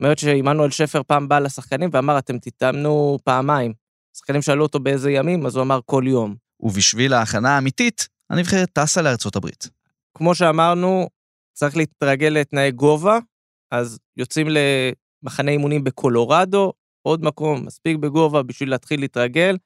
אומרת 0.00 0.18
שעמנואל 0.18 0.70
שפר 0.70 1.02
פעם 1.02 1.28
בא 1.28 1.38
לשחקנים 1.38 1.90
ואמר, 1.92 2.18
אתם 2.18 2.38
תתאמנו 2.38 3.18
פעמיים. 3.24 3.81
השחקנים 4.14 4.42
שאלו 4.42 4.62
אותו 4.62 4.80
באיזה 4.80 5.10
ימים, 5.10 5.46
אז 5.46 5.56
הוא 5.56 5.62
אמר 5.62 5.80
כל 5.86 6.04
יום. 6.06 6.34
ובשביל 6.60 7.12
ההכנה 7.12 7.54
האמיתית, 7.54 8.08
הנבחרת 8.30 8.68
טסה 8.72 9.02
לארצות 9.02 9.36
הברית. 9.36 9.70
כמו 10.14 10.34
שאמרנו, 10.34 11.08
צריך 11.52 11.76
להתרגל 11.76 12.28
לתנאי 12.28 12.70
גובה, 12.70 13.18
אז 13.70 13.98
יוצאים 14.16 14.46
למחנה 14.50 15.50
אימונים 15.50 15.84
בקולורדו, 15.84 16.72
עוד 17.02 17.24
מקום 17.24 17.66
מספיק 17.66 17.96
בגובה 17.96 18.42
בשביל 18.42 18.70
להתחיל 18.70 19.00
להתרגל. 19.00 19.56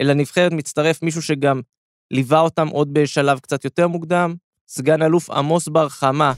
אל 0.00 0.10
הנבחרת 0.10 0.52
מצטרף 0.52 1.02
מישהו 1.02 1.22
שגם 1.22 1.60
ליווה 2.10 2.40
אותם 2.40 2.68
עוד 2.68 2.94
בשלב 2.94 3.38
קצת 3.38 3.64
יותר 3.64 3.88
מוקדם, 3.88 4.34
סגן 4.68 5.02
אלוף 5.02 5.30
עמוס 5.30 5.68
בר 5.68 5.88
חמה, 5.88 6.32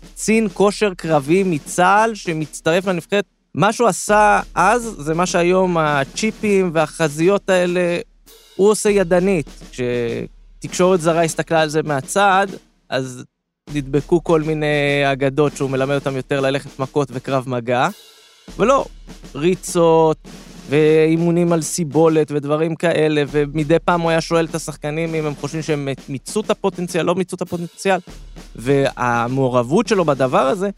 קצין 0.00 0.48
כושר 0.48 0.94
קרבי 0.94 1.42
מצה"ל 1.42 2.14
שמצטרף 2.14 2.86
לנבחרת. 2.86 3.24
מה 3.54 3.72
שהוא 3.72 3.88
עשה 3.88 4.40
אז 4.54 4.94
זה 4.98 5.14
מה 5.14 5.26
שהיום 5.26 5.78
הצ'יפים 5.78 6.70
והחזיות 6.72 7.50
האלה, 7.50 7.98
הוא 8.56 8.70
עושה 8.70 8.90
ידנית. 8.90 9.46
כשתקשורת 9.70 11.00
זרה 11.00 11.22
הסתכלה 11.22 11.60
על 11.60 11.68
זה 11.68 11.82
מהצד, 11.82 12.46
אז 12.88 13.24
נדבקו 13.74 14.24
כל 14.24 14.42
מיני 14.42 14.66
אגדות 15.12 15.56
שהוא 15.56 15.70
מלמד 15.70 15.94
אותם 15.94 16.16
יותר 16.16 16.40
ללכת 16.40 16.78
מכות 16.78 17.08
וקרב 17.12 17.48
מגע. 17.48 17.88
ולא, 18.58 18.84
ריצות 19.34 20.18
ואימונים 20.70 21.52
על 21.52 21.62
סיבולת 21.62 22.30
ודברים 22.30 22.76
כאלה, 22.76 23.22
ומדי 23.30 23.78
פעם 23.84 24.00
הוא 24.00 24.10
היה 24.10 24.20
שואל 24.20 24.44
את 24.44 24.54
השחקנים 24.54 25.14
אם 25.14 25.26
הם 25.26 25.34
חושבים 25.34 25.62
שהם 25.62 25.88
מיצו 26.08 26.40
את 26.40 26.50
הפוטנציאל, 26.50 27.06
לא 27.06 27.14
מיצו 27.14 27.36
את 27.36 27.42
הפוטנציאל. 27.42 27.98
והמעורבות 28.56 29.88
שלו 29.88 30.04
בדבר 30.04 30.38
הזה 30.38 30.70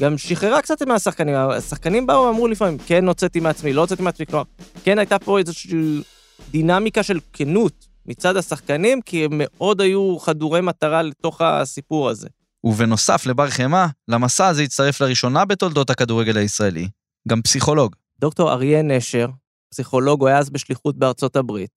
גם 0.00 0.18
שחררה 0.18 0.62
קצת 0.62 0.82
מהשחקנים. 0.82 1.34
השחקנים 1.34 2.06
באו 2.06 2.24
ואמרו 2.24 2.48
לפעמים, 2.48 2.78
כן 2.86 3.08
הוצאתי 3.08 3.40
מעצמי, 3.40 3.72
לא 3.72 3.80
הוצאתי 3.80 4.02
מעצמי, 4.02 4.26
כלומר, 4.26 4.44
כן 4.84 4.98
הייתה 4.98 5.18
פה 5.18 5.38
איזושהי 5.38 6.02
דינמיקה 6.50 7.02
של 7.02 7.18
כנות 7.32 7.86
מצד 8.06 8.36
השחקנים, 8.36 9.02
כי 9.02 9.24
הם 9.24 9.30
מאוד 9.34 9.80
היו 9.80 10.18
חדורי 10.18 10.60
מטרה 10.60 11.02
לתוך 11.02 11.40
הסיפור 11.40 12.08
הזה. 12.08 12.28
ובנוסף 12.64 13.26
לבר 13.26 13.50
חמא, 13.50 13.86
למסע 14.08 14.46
הזה 14.46 14.62
הצטרף 14.62 15.00
לראשונה 15.00 15.44
בתולדות 15.44 15.90
הכדורגל 15.90 16.36
הישראלי, 16.36 16.88
גם 17.28 17.42
פסיכולוג. 17.42 17.96
דוקטור 18.22 18.52
אריה 18.52 18.82
נשר, 18.82 19.26
פסיכולוג, 19.70 20.20
הוא 20.20 20.28
היה 20.28 20.38
אז 20.38 20.50
בשליחות 20.50 20.98
בארצות 20.98 21.36
הברית, 21.36 21.70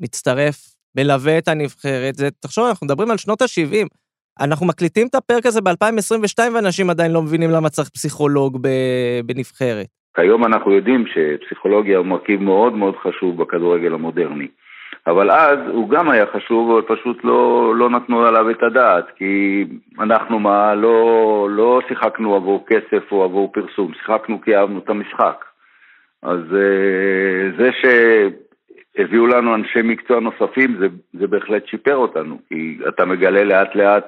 מצטרף, 0.00 0.56
מלווה 0.96 1.38
את 1.38 1.48
הנבחרת, 1.48 2.14
זה, 2.14 2.28
תחשוב, 2.42 2.64
אנחנו 2.68 2.86
מדברים 2.86 3.10
על 3.10 3.16
שנות 3.16 3.42
ה-70. 3.42 3.86
אנחנו 4.40 4.66
מקליטים 4.66 5.06
את 5.10 5.14
הפרק 5.14 5.46
הזה 5.46 5.60
ב-2022 5.60 6.54
ואנשים 6.54 6.90
עדיין 6.90 7.12
לא 7.12 7.22
מבינים 7.22 7.50
למה 7.50 7.68
צריך 7.68 7.88
פסיכולוג 7.88 8.58
בנבחרת. 9.26 9.86
כיום 10.16 10.44
אנחנו 10.44 10.72
יודעים 10.72 11.04
שפסיכולוגיה 11.06 11.98
הוא 11.98 12.06
מרכיב 12.06 12.42
מאוד 12.42 12.72
מאוד 12.72 12.94
חשוב 13.02 13.42
בכדורגל 13.42 13.94
המודרני. 13.94 14.48
אבל 15.06 15.30
אז 15.30 15.58
הוא 15.72 15.88
גם 15.88 16.10
היה 16.10 16.26
חשוב, 16.26 16.70
אבל 16.70 16.96
פשוט 16.96 17.24
לא, 17.24 17.72
לא 17.76 17.90
נתנו 17.90 18.26
עליו 18.26 18.50
את 18.50 18.62
הדעת, 18.62 19.04
כי 19.16 19.64
אנחנו 20.00 20.38
מה, 20.38 20.74
לא, 20.74 21.48
לא 21.50 21.80
שיחקנו 21.88 22.34
עבור 22.34 22.64
כסף 22.66 23.12
או 23.12 23.24
עבור 23.24 23.52
פרסום, 23.52 23.92
שיחקנו 23.94 24.40
כי 24.40 24.56
אהבנו 24.56 24.78
את 24.78 24.88
המשחק. 24.88 25.47
אז 26.22 26.40
אה, 26.54 27.50
זה 27.58 27.70
שהביאו 27.72 29.26
לנו 29.26 29.54
אנשי 29.54 29.82
מקצוע 29.84 30.20
נוספים, 30.20 30.76
זה, 30.78 30.86
זה 31.12 31.26
בהחלט 31.26 31.66
שיפר 31.66 31.96
אותנו, 31.96 32.38
כי 32.48 32.78
אתה 32.88 33.04
מגלה 33.04 33.44
לאט 33.44 33.74
לאט 33.74 34.06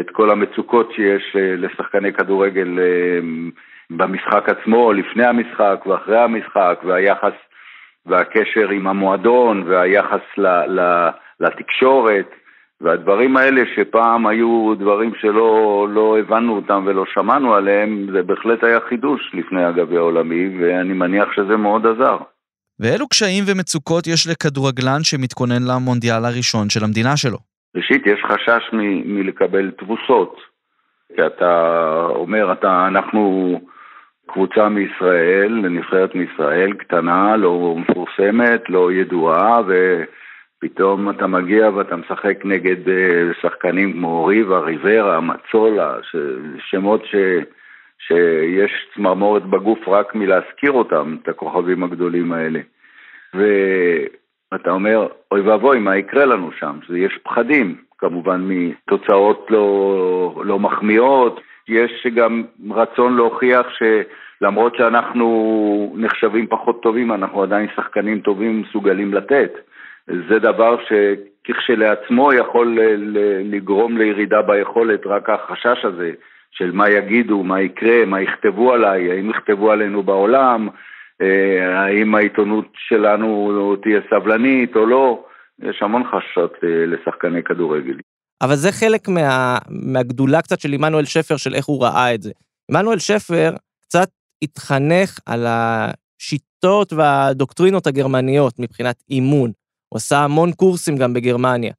את 0.00 0.10
כל 0.10 0.30
המצוקות 0.30 0.92
שיש 0.92 1.36
אה, 1.36 1.54
לשחקני 1.56 2.12
כדורגל 2.12 2.78
אה, 2.78 3.18
במשחק 3.90 4.48
עצמו, 4.48 4.92
לפני 4.92 5.24
המשחק 5.24 5.84
ואחרי 5.86 6.18
המשחק, 6.18 6.80
והיחס 6.84 7.32
והקשר 8.06 8.68
עם 8.68 8.86
המועדון 8.86 9.62
והיחס 9.66 10.20
ל, 10.38 10.46
ל, 10.46 11.08
לתקשורת 11.40 12.30
והדברים 12.82 13.36
האלה 13.36 13.62
שפעם 13.74 14.26
היו 14.26 14.74
דברים 14.78 15.12
שלא 15.20 15.86
לא 15.90 16.18
הבנו 16.18 16.56
אותם 16.56 16.82
ולא 16.86 17.04
שמענו 17.14 17.54
עליהם, 17.54 18.06
זה 18.12 18.22
בהחלט 18.22 18.64
היה 18.64 18.78
חידוש 18.88 19.30
לפני 19.34 19.64
הגביע 19.64 19.98
העולמי 19.98 20.58
ואני 20.58 20.92
מניח 20.92 21.28
שזה 21.36 21.56
מאוד 21.56 21.86
עזר. 21.86 22.16
ואילו 22.80 23.08
קשיים 23.08 23.44
ומצוקות 23.46 24.06
יש 24.06 24.26
לכדורגלן 24.30 25.02
שמתכונן 25.02 25.62
למונדיאל 25.70 26.24
הראשון 26.24 26.70
של 26.70 26.84
המדינה 26.84 27.16
שלו? 27.16 27.38
ראשית, 27.76 28.06
יש 28.06 28.20
חשש 28.24 28.72
מ- 28.72 29.14
מלקבל 29.16 29.70
תבוסות. 29.70 30.36
כי 31.16 31.26
אתה 31.26 31.52
אומר, 32.08 32.52
אתה, 32.52 32.86
אנחנו 32.86 33.60
קבוצה 34.26 34.68
מישראל, 34.68 35.52
נבחרת 35.70 36.14
מישראל, 36.14 36.72
קטנה, 36.72 37.36
לא 37.36 37.74
מפורסמת, 37.78 38.62
לא 38.68 38.92
ידועה, 38.92 39.62
פתאום 40.62 41.10
אתה 41.10 41.26
מגיע 41.26 41.70
ואתה 41.70 41.96
משחק 41.96 42.44
נגד 42.44 42.88
אה, 42.88 43.30
שחקנים 43.40 43.92
כמו 43.92 44.24
ריבה, 44.24 44.58
ריברה, 44.60 45.20
מצולה, 45.20 45.96
ש... 46.02 46.16
שמות 46.58 47.04
ש... 47.04 47.14
שיש 48.06 48.86
צמרמורת 48.94 49.42
בגוף 49.46 49.88
רק 49.88 50.14
מלהזכיר 50.14 50.72
אותם, 50.72 51.16
את 51.22 51.28
הכוכבים 51.28 51.84
הגדולים 51.84 52.32
האלה. 52.32 52.60
ואתה 53.34 54.70
אומר, 54.70 55.08
אוי 55.30 55.40
ואבוי, 55.40 55.78
מה 55.78 55.96
יקרה 55.96 56.24
לנו 56.24 56.50
שם? 56.58 56.78
יש 56.96 57.18
פחדים, 57.22 57.76
כמובן, 57.98 58.40
מתוצאות 58.44 59.46
לא, 59.50 60.42
לא 60.44 60.58
מחמיאות. 60.58 61.40
יש 61.68 62.06
גם 62.14 62.42
רצון 62.70 63.16
להוכיח 63.16 63.66
שלמרות 63.78 64.76
שאנחנו 64.76 65.94
נחשבים 65.96 66.46
פחות 66.46 66.82
טובים, 66.82 67.12
אנחנו 67.12 67.42
עדיין 67.42 67.68
שחקנים 67.76 68.20
טובים 68.20 68.60
מסוגלים 68.60 69.14
לתת. 69.14 69.71
זה 70.06 70.38
דבר 70.38 70.76
שכשלעצמו 70.88 72.32
יכול 72.32 72.78
לגרום 73.44 73.98
לירידה 73.98 74.42
ביכולת, 74.42 75.06
רק 75.06 75.30
החשש 75.30 75.84
הזה 75.84 76.12
של 76.50 76.72
מה 76.72 76.90
יגידו, 76.90 77.42
מה 77.42 77.60
יקרה, 77.60 78.04
מה 78.04 78.20
יכתבו 78.20 78.72
עליי, 78.72 79.10
האם 79.10 79.30
יכתבו 79.30 79.70
עלינו 79.70 80.02
בעולם, 80.02 80.68
אה, 81.22 81.80
האם 81.80 82.14
העיתונות 82.14 82.68
שלנו 82.88 83.76
תהיה 83.82 84.00
סבלנית 84.10 84.76
או 84.76 84.86
לא, 84.86 85.24
יש 85.62 85.82
המון 85.82 86.02
חששות 86.04 86.54
אה, 86.64 86.86
לשחקני 86.86 87.42
כדורגל. 87.42 87.96
אבל 88.42 88.54
זה 88.54 88.72
חלק 88.72 89.08
מה, 89.08 89.58
מהגדולה 89.92 90.42
קצת 90.42 90.60
של 90.60 90.72
עמנואל 90.72 91.04
שפר, 91.04 91.36
של 91.36 91.54
איך 91.54 91.66
הוא 91.66 91.84
ראה 91.84 92.14
את 92.14 92.22
זה. 92.22 92.30
עמנואל 92.70 92.98
שפר 92.98 93.50
קצת 93.82 94.08
התחנך 94.42 95.18
על 95.26 95.46
השיטות 95.46 96.92
והדוקטרינות 96.92 97.86
הגרמניות 97.86 98.54
מבחינת 98.58 98.96
אימון. 99.10 99.50
הוא 99.92 99.96
עשה 99.96 100.18
המון 100.18 100.52
קורסים 100.52 100.96
גם 100.96 101.12
בגרמניה. 101.12 101.72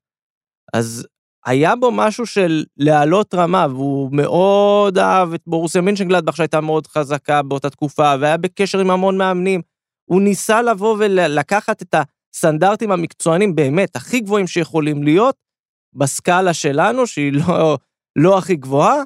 אז 0.74 1.08
היה 1.46 1.75
בו 1.75 1.91
משהו 1.91 2.25
של 2.25 2.63
להעלות 2.77 3.34
רמה, 3.34 3.67
והוא 3.70 4.10
מאוד 4.12 4.98
אהב 4.98 5.34
את 5.34 5.41
בורוסיה 5.48 5.82
מינשנגלדבך 5.82 6.36
שהייתה 6.36 6.62
מאוד 6.62 6.88
חזקה 6.88 7.41
באותה 7.41 7.70
תקופה, 7.70 8.13
והיה 8.20 8.38
בקשר 8.38 8.79
עם 8.79 8.89
המון 8.89 9.17
מאמנים. 9.17 9.62
הוא 10.05 10.22
ניסה 10.22 10.62
לבוא 10.62 10.96
ולקחת 11.00 11.82
את 11.82 11.96
הסטנדרטים 12.34 12.91
המקצוענים 12.91 13.55
באמת 13.55 13.96
הכי 13.96 14.20
גבוהים 14.20 14.48
שיכולים 14.48 15.03
להיות, 15.03 15.36
בסקאלה 15.93 16.53
שלנו, 16.53 17.08
שהיא 17.08 17.34
לא, 17.34 17.77
לא 18.15 18.38
הכי 18.38 18.55
גבוהה, 18.55 18.98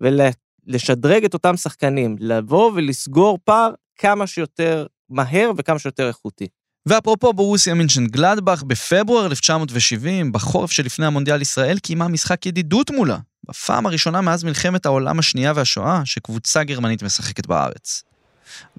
ולשדרג 0.00 1.24
את 1.24 1.34
אותם 1.34 1.56
שחקנים, 1.56 2.16
לבוא 2.18 2.72
ולסגור 2.74 3.38
פער 3.44 3.70
כמה 3.96 4.26
שיותר 4.26 4.86
מהר 5.08 5.50
וכמה 5.56 5.78
שיותר 5.78 6.08
איכותי. 6.08 6.46
ואפרופו 6.86 7.32
בורוסיה 7.32 7.74
מינשן 7.74 8.06
גלדבך, 8.06 8.62
בפברואר 8.62 9.26
1970, 9.26 10.32
בחורף 10.32 10.70
שלפני 10.70 11.06
המונדיאל 11.06 11.42
ישראל, 11.42 11.78
קיימה 11.78 12.08
משחק 12.08 12.46
ידידות 12.46 12.90
מולה. 12.90 13.16
בפעם 13.48 13.86
הראשונה 13.86 14.20
מאז 14.20 14.44
מלחמת 14.44 14.86
העולם 14.86 15.18
השנייה 15.18 15.52
והשואה, 15.56 16.00
שקבוצה 16.04 16.64
גרמנית 16.64 17.02
משחקת 17.02 17.46
בארץ. 17.46 18.02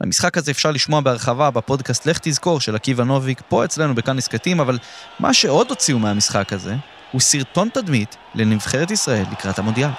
למשחק 0.01 0.37
הזה 0.37 0.51
אפשר 0.51 0.71
לשמוע 0.71 1.01
בהרחבה 1.01 1.51
בפודקאסט 1.51 2.05
לך 2.05 2.19
תזכור 2.21 2.59
של 2.59 2.75
עקיבא 2.75 3.03
נוביק, 3.03 3.41
פה 3.49 3.65
אצלנו 3.65 3.95
בכאן 3.95 4.17
נסכתים, 4.17 4.59
אבל 4.59 4.77
מה 5.19 5.33
שעוד 5.33 5.69
הוציאו 5.69 5.99
מהמשחק 5.99 6.53
הזה, 6.53 6.75
הוא 7.11 7.21
סרטון 7.21 7.69
תדמית 7.73 8.15
לנבחרת 8.35 8.91
ישראל 8.91 9.25
לקראת 9.31 9.59
המונדיאל. 9.59 9.89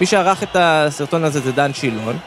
מי 0.00 0.06
שערך 0.06 0.42
את 0.42 0.56
הסרטון 0.58 1.24
הזה 1.24 1.40
זה 1.40 1.52
דן 1.52 1.74
שילון, 1.74 2.18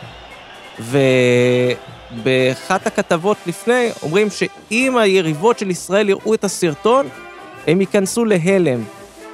ובאחת 2.16 2.88
הכתבות 2.88 3.38
לפני 3.48 3.90
אומרים 4.04 4.28
שאם 4.30 4.98
היריבות 4.98 5.60
של 5.60 5.70
ישראל 5.70 6.10
יראו 6.10 6.34
את 6.34 6.44
הסרטון, 6.44 7.06
הם 7.68 7.82
ייכנסו 7.82 8.26
להלם. 8.26 8.80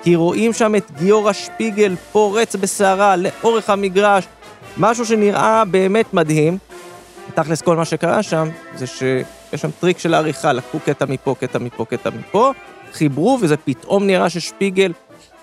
כי 0.03 0.15
רואים 0.15 0.53
שם 0.53 0.75
את 0.75 0.91
גיורא 0.91 1.33
שפיגל 1.33 1.95
פורץ 1.95 2.55
בסערה 2.55 3.15
לאורך 3.15 3.69
המגרש, 3.69 4.27
משהו 4.77 5.05
שנראה 5.05 5.65
באמת 5.65 6.13
מדהים. 6.13 6.57
תכלס 7.35 7.61
כל 7.61 7.75
מה 7.75 7.85
שקרה 7.85 8.23
שם 8.23 8.47
זה 8.75 8.87
שיש 8.87 9.61
שם 9.61 9.67
טריק 9.79 9.97
של 9.97 10.13
העריכה, 10.13 10.53
לקחו 10.53 10.79
קטע 10.79 11.05
מפה, 11.09 11.35
קטע 11.39 11.59
מפה, 11.59 11.85
קטע 11.85 12.09
מפה, 12.19 12.53
חיברו 12.93 13.37
וזה 13.41 13.57
פתאום 13.57 14.07
נראה 14.07 14.29
ששפיגל 14.29 14.91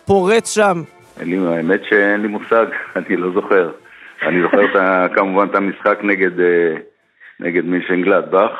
פורץ 0.04 0.54
שם. 0.54 0.82
לי, 1.22 1.38
האמת 1.46 1.80
שאין 1.88 2.20
לי 2.20 2.28
מושג, 2.28 2.66
אני 2.96 3.16
לא 3.16 3.30
זוכר. 3.34 3.70
אני 4.22 4.42
זוכר 4.42 4.64
את, 4.64 5.10
כמובן 5.14 5.46
את 5.50 5.54
המשחק 5.54 5.98
נגד, 6.02 6.40
אה, 6.40 6.74
נגד 7.40 7.64
מישן 7.64 8.02
גלדבך, 8.02 8.50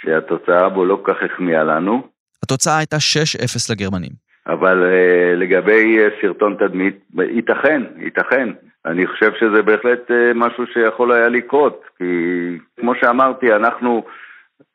שהתוצאה 0.00 0.68
בו 0.68 0.84
לא 0.84 1.00
כל 1.02 1.12
כך 1.12 1.22
החמיאה 1.22 1.64
לנו. 1.64 2.02
התוצאה 2.42 2.78
הייתה 2.78 2.96
6-0 2.96 3.72
לגרמנים. 3.72 4.10
אבל 4.46 4.82
uh, 4.82 5.36
לגבי 5.36 5.98
uh, 5.98 6.22
סרטון 6.22 6.56
תדמית, 6.58 6.96
ייתכן, 7.18 7.82
ייתכן. 7.98 8.48
אני 8.86 9.06
חושב 9.06 9.32
שזה 9.40 9.62
בהחלט 9.62 10.10
uh, 10.10 10.14
משהו 10.34 10.64
שיכול 10.66 11.12
היה 11.12 11.28
לקרות, 11.28 11.84
כי 11.98 12.04
כמו 12.80 12.94
שאמרתי, 12.94 13.52
אנחנו 13.52 14.04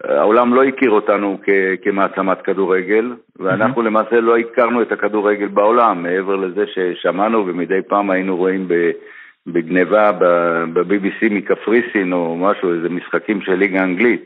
העולם 0.04 0.54
לא 0.54 0.64
הכיר 0.64 0.90
אותנו 0.90 1.38
כ- 1.44 1.84
כמעצמת 1.84 2.42
כדורגל, 2.42 3.14
ואנחנו 3.40 3.82
mm-hmm. 3.82 3.86
למעשה 3.86 4.20
לא 4.20 4.38
הכרנו 4.38 4.82
את 4.82 4.92
הכדורגל 4.92 5.48
בעולם, 5.48 6.04
מעבר 6.04 6.36
לזה 6.36 6.64
ששמענו 6.68 7.48
ומדי 7.48 7.82
פעם 7.88 8.10
היינו 8.10 8.38
רואים 8.38 8.68
בגניבה 9.48 10.12
ב-BBC 10.12 11.30
מקפריסין 11.32 12.14
או 12.14 12.36
משהו, 12.36 12.74
איזה 12.74 12.90
משחקים 12.90 13.42
של 13.42 13.54
ליגה 13.54 13.84
אנגלית, 13.84 14.26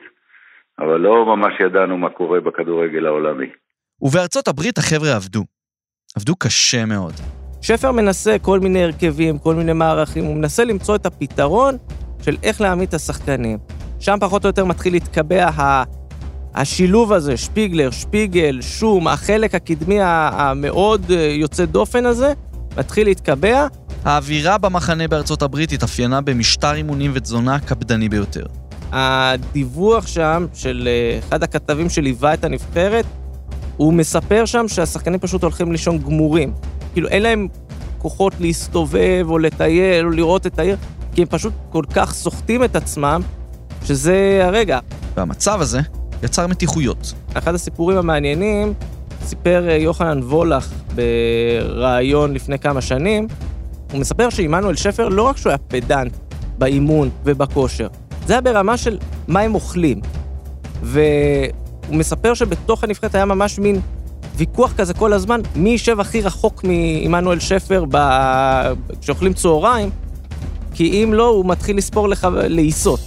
אבל 0.79 0.97
לא 0.97 1.25
ממש 1.35 1.53
ידענו 1.59 1.97
מה 1.97 2.09
קורה 2.09 2.39
בכדורגל 2.39 3.05
העולמי. 3.05 3.47
ובארצות 4.01 4.47
הברית 4.47 4.77
החבר'ה 4.77 5.15
עבדו. 5.15 5.43
עבדו 6.17 6.35
קשה 6.35 6.85
מאוד. 6.85 7.13
שפר 7.61 7.91
מנסה 7.91 8.35
כל 8.41 8.59
מיני 8.59 8.83
הרכבים, 8.83 9.37
כל 9.37 9.55
מיני 9.55 9.73
מערכים, 9.73 10.23
הוא 10.23 10.35
מנסה 10.35 10.65
למצוא 10.65 10.95
את 10.95 11.05
הפתרון 11.05 11.75
של 12.21 12.35
איך 12.43 12.61
להעמיד 12.61 12.87
את 12.87 12.93
השחקנים. 12.93 13.57
שם 13.99 14.17
פחות 14.21 14.43
או 14.43 14.49
יותר 14.49 14.65
מתחיל 14.65 14.93
להתקבע 14.93 15.49
השילוב 16.53 17.13
הזה, 17.13 17.37
שפיגלר, 17.37 17.91
שפיגל, 17.91 18.61
שום, 18.61 19.07
החלק 19.07 19.55
הקדמי 19.55 19.97
המאוד 20.01 21.01
אה, 21.11 21.15
יוצא 21.17 21.65
דופן 21.65 22.05
הזה, 22.05 22.33
מתחיל 22.77 23.07
להתקבע. 23.07 23.67
האווירה 24.05 24.57
במחנה 24.57 25.07
בארצות 25.07 25.41
הברית 25.41 25.71
התאפיינה 25.71 26.21
במשטר 26.21 26.73
אימונים 26.73 27.11
ותזונה 27.13 27.59
קפדני 27.59 28.09
ביותר. 28.09 28.45
הדיווח 28.91 30.07
שם 30.07 30.45
של 30.53 30.87
אה, 30.87 31.19
אחד 31.19 31.43
הכתבים 31.43 31.89
שליווה 31.89 32.33
את 32.33 32.43
הנבחרת, 32.43 33.05
הוא 33.77 33.93
מספר 33.93 34.45
שם 34.45 34.67
שהשחקנים 34.67 35.19
פשוט 35.19 35.43
הולכים 35.43 35.71
לישון 35.71 35.97
גמורים. 35.97 36.53
כאילו, 36.93 37.07
אין 37.07 37.23
להם 37.23 37.47
כוחות 37.97 38.33
להסתובב 38.39 39.25
או 39.29 39.37
לטייל 39.37 40.05
או 40.05 40.09
לראות 40.09 40.47
את 40.47 40.59
העיר, 40.59 40.77
כי 41.13 41.21
הם 41.21 41.27
פשוט 41.27 41.53
כל 41.69 41.83
כך 41.93 42.13
סוחטים 42.13 42.63
את 42.63 42.75
עצמם, 42.75 43.21
שזה 43.85 44.41
הרגע. 44.43 44.79
והמצב 45.15 45.61
הזה 45.61 45.79
יצר 46.23 46.47
מתיחויות. 46.47 47.13
אחד 47.33 47.55
הסיפורים 47.55 47.97
המעניינים, 47.97 48.73
סיפר 49.25 49.69
אה, 49.69 49.75
יוחנן 49.75 50.19
וולך 50.23 50.73
בריאיון 50.95 52.33
לפני 52.33 52.59
כמה 52.59 52.81
שנים, 52.81 53.27
הוא 53.91 53.99
מספר 53.99 54.29
שעמנואל 54.29 54.75
שפר 54.75 55.09
לא 55.09 55.23
רק 55.23 55.37
שהוא 55.37 55.49
היה 55.49 55.57
פדנט 55.57 56.13
באימון 56.57 57.09
ובכושר, 57.25 57.87
זה 58.27 58.33
היה 58.33 58.41
ברמה 58.41 58.77
של 58.77 58.97
מה 59.27 59.39
הם 59.39 59.55
אוכלים. 59.55 60.01
והוא 60.83 61.95
מספר 61.95 62.33
שבתוך 62.33 62.83
הנבחרת 62.83 63.15
היה 63.15 63.25
ממש 63.25 63.59
מין 63.59 63.79
ויכוח 64.35 64.73
כזה 64.73 64.93
כל 64.93 65.13
הזמן, 65.13 65.41
מי 65.55 65.69
יישב 65.69 65.99
הכי 65.99 66.21
רחוק 66.21 66.63
מעמנואל 66.63 67.39
שפר 67.39 67.85
ב... 67.91 67.97
כשאוכלים 69.01 69.33
צהריים, 69.33 69.89
כי 70.73 71.03
אם 71.03 71.13
לא, 71.13 71.27
הוא 71.27 71.45
מתחיל 71.45 71.77
לספור 71.77 72.09
לח... 72.09 72.25
לעיסות. 72.25 72.99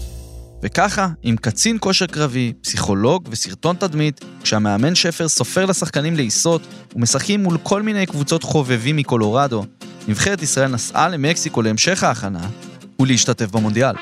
וככה, 0.63 1.09
עם 1.23 1.37
קצין 1.37 1.77
כושר 1.81 2.07
קרבי, 2.07 2.53
פסיכולוג 2.63 3.29
וסרטון 3.31 3.77
תדמית, 3.77 4.21
כשהמאמן 4.43 4.95
שפר 4.95 5.29
סופר 5.29 5.67
לשחקנים 5.67 6.17
לעיסות 6.17 6.63
ומשחקים 6.97 7.43
מול 7.43 7.59
כל 7.63 7.83
מיני 7.83 8.07
קבוצות 8.07 8.43
חובבים 8.43 8.97
מקולורדו, 8.97 9.65
נבחרת 10.09 10.43
ישראל 10.43 10.71
נסעה 10.71 11.09
למקסיקו 11.09 11.63
להמשך 11.63 12.03
ההכנה 12.03 12.49
ולהשתתף 13.01 13.51
במונדיאל. 13.51 13.95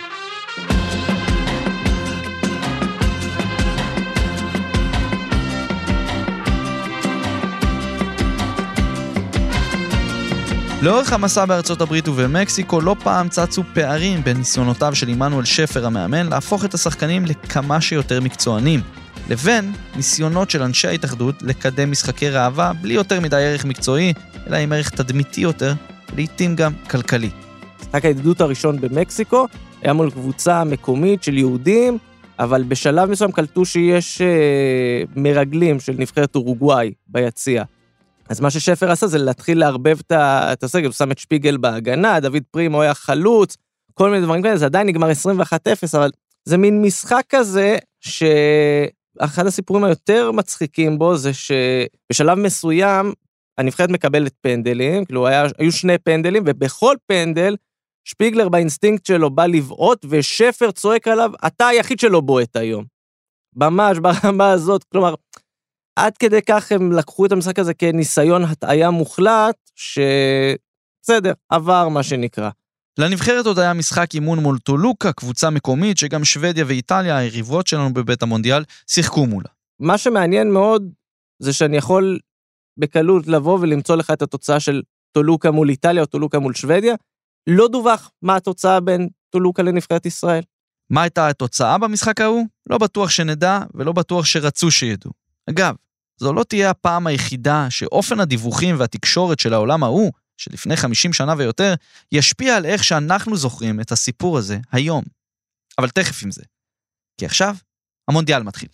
לאורך 10.83 11.13
המסע 11.13 11.45
בארצות 11.45 11.81
הברית 11.81 12.09
ובמקסיקו 12.09 12.81
לא 12.81 12.97
פעם 13.03 13.29
צצו 13.29 13.63
פערים 13.75 14.25
בין 14.25 14.37
ניסיונותיו 14.37 14.95
של 14.95 15.09
עמנואל 15.09 15.45
שפר 15.45 15.87
המאמן 15.87 16.29
להפוך 16.29 16.65
את 16.65 16.75
השחקנים 16.75 17.27
לכמה 17.27 17.81
שיותר 17.81 18.21
מקצוענים, 18.21 18.81
לבין 19.31 19.73
ניסיונות 19.97 20.51
של 20.51 20.63
אנשי 20.63 20.89
ההתאחדות 20.89 21.43
לקדם 21.43 21.91
משחקי 21.91 22.31
ראווה 22.31 22.73
בלי 22.73 22.95
יותר 22.95 23.21
מדי 23.21 23.37
ערך 23.37 23.65
מקצועי, 23.65 24.13
אלא 24.47 24.57
עם 24.57 24.73
ערך 24.73 24.91
תדמיתי 24.91 25.41
יותר, 25.41 25.75
לעיתים 26.17 26.57
גם 26.57 26.73
כלכלי. 26.91 27.31
משחק 27.81 28.05
הידידות 28.05 28.41
הראשון 28.41 28.81
במקסיקו 28.81 29.47
היה 29.83 29.93
מול 29.93 30.11
קבוצה 30.11 30.65
מקומית 30.65 31.23
של 31.23 31.39
יהודים, 31.39 31.99
אבל 32.39 32.63
בשלב 32.63 33.11
מסוים 33.11 33.33
קלטו 33.33 33.65
שיש 33.65 34.21
אה, 34.21 35.03
מרגלים 35.17 35.81
של 35.81 35.95
נבחרת 35.99 36.35
אורוגוואי 36.35 36.93
ביציע. 37.07 37.65
אז 38.29 38.41
מה 38.41 38.51
ששפר 38.51 38.91
עשה 38.91 39.07
זה 39.07 39.19
להתחיל 39.19 39.59
לערבב 39.59 39.99
את 40.13 40.63
הסגל, 40.63 40.87
הוא 40.87 40.93
שם 40.93 41.11
את 41.11 41.19
שפיגל 41.19 41.57
בהגנה, 41.57 42.21
דוד 42.21 42.43
פרימו 42.51 42.83
היה 42.83 42.95
חלוץ, 42.95 43.57
כל 43.95 44.11
מיני 44.11 44.25
דברים 44.25 44.43
כאלה, 44.43 44.57
זה 44.57 44.65
עדיין 44.65 44.87
נגמר 44.87 45.11
21-0, 45.11 45.15
אבל 45.95 46.11
זה 46.45 46.59
מין 46.59 46.83
משחק 46.83 47.23
כזה, 47.29 47.77
שאחד 48.01 49.47
הסיפורים 49.47 49.85
היותר 49.85 50.31
מצחיקים 50.33 50.99
בו 50.99 51.17
זה 51.17 51.31
שבשלב 51.33 52.39
מסוים 52.39 53.13
הנבחרת 53.59 53.91
מקבלת 53.91 54.35
פנדלים, 54.41 55.05
כאילו 55.05 55.27
היה, 55.27 55.45
היו 55.59 55.73
שני 55.73 55.99
פנדלים, 55.99 56.43
ובכל 56.47 56.97
פנדל 57.07 57.57
שפיגלר 58.05 58.49
באינסטינקט 58.49 59.07
שלו 59.07 59.31
בא 59.31 59.47
לבעוט, 59.47 60.05
ושפר 60.09 60.71
צועק 60.71 61.09
עליו, 61.09 61.31
אתה 61.47 61.67
היחיד 61.67 61.99
שלא 61.99 62.21
בועט 62.21 62.57
היום. 62.57 62.85
ממש 63.57 63.99
ברמה 63.99 64.51
הזאת, 64.51 64.85
כלומר, 64.85 65.15
עד 65.97 66.17
כדי 66.17 66.43
כך 66.43 66.73
הם 66.73 66.93
לקחו 66.93 67.27
את 67.27 67.33
המשחק 67.33 67.59
הזה 67.59 67.75
כניסיון 67.75 68.45
הטעיה 68.45 68.91
מוחלט, 68.91 69.71
שבסדר, 69.75 71.33
עבר 71.49 71.89
מה 71.89 72.03
שנקרא. 72.03 72.51
לנבחרת 72.99 73.47
עוד 73.47 73.59
היה 73.59 73.73
משחק 73.73 74.15
אימון 74.15 74.39
מול 74.39 74.59
טולוקה, 74.59 75.13
קבוצה 75.13 75.51
מקומית 75.51 75.99
שגם 75.99 76.25
שוודיה 76.25 76.65
ואיטליה, 76.69 77.17
היריבות 77.17 77.67
שלנו 77.67 77.95
בבית 77.95 78.23
המונדיאל, 78.23 78.65
שיחקו 78.87 79.27
מולה. 79.27 79.49
מה 79.81 79.99
שמעניין 79.99 80.53
מאוד, 80.53 80.93
זה 81.39 81.53
שאני 81.53 81.77
יכול 81.77 82.19
בקלות 82.79 83.27
לבוא 83.27 83.59
ולמצוא 83.61 83.97
לך 83.97 84.11
את 84.11 84.23
התוצאה 84.23 84.61
של 84.61 84.83
טולוקה 85.13 85.51
מול 85.51 85.71
איטליה 85.71 86.03
או 86.03 86.07
טולוקה 86.07 86.39
מול 86.39 86.55
שוודיה. 86.55 86.95
לא 87.47 87.69
דווח 87.69 88.11
מה 88.23 88.37
התוצאה 88.37 88.81
בין 88.81 89.09
טולוקה 89.31 89.63
לנבחרת 89.63 90.07
ישראל. 90.07 90.43
מה 90.91 91.03
הייתה 91.03 91.29
התוצאה 91.29 91.79
במשחק 91.79 92.21
ההוא? 92.21 92.47
לא 92.71 92.79
בטוח 92.79 93.11
שנדע, 93.11 93.61
ולא 93.75 93.93
בטוח 93.93 94.25
שרצו 94.25 94.71
שידעו. 94.71 95.13
אגב, 95.51 95.75
זו 96.21 96.33
לא 96.33 96.45
תהיה 96.45 96.71
הפעם 96.71 97.07
היחידה 97.07 97.67
שאופן 97.71 98.21
הדיווחים 98.21 98.75
והתקשורת 98.79 99.41
של 99.41 99.55
העולם 99.55 99.85
ההוא, 99.85 100.13
שלפני 100.37 100.77
50 100.77 101.13
שנה 101.13 101.35
ויותר, 101.39 101.75
ישפיע 102.13 102.57
על 102.57 102.65
איך 102.65 102.85
שאנחנו 102.85 103.37
זוכרים 103.37 103.81
את 103.81 103.93
הסיפור 103.93 104.39
הזה 104.39 104.59
היום. 104.73 105.05
אבל 105.79 105.89
תכף 105.89 106.25
עם 106.25 106.31
זה. 106.31 106.43
כי 107.19 107.27
עכשיו, 107.27 107.55
המונדיאל 108.09 108.43
מתחיל. 108.43 108.69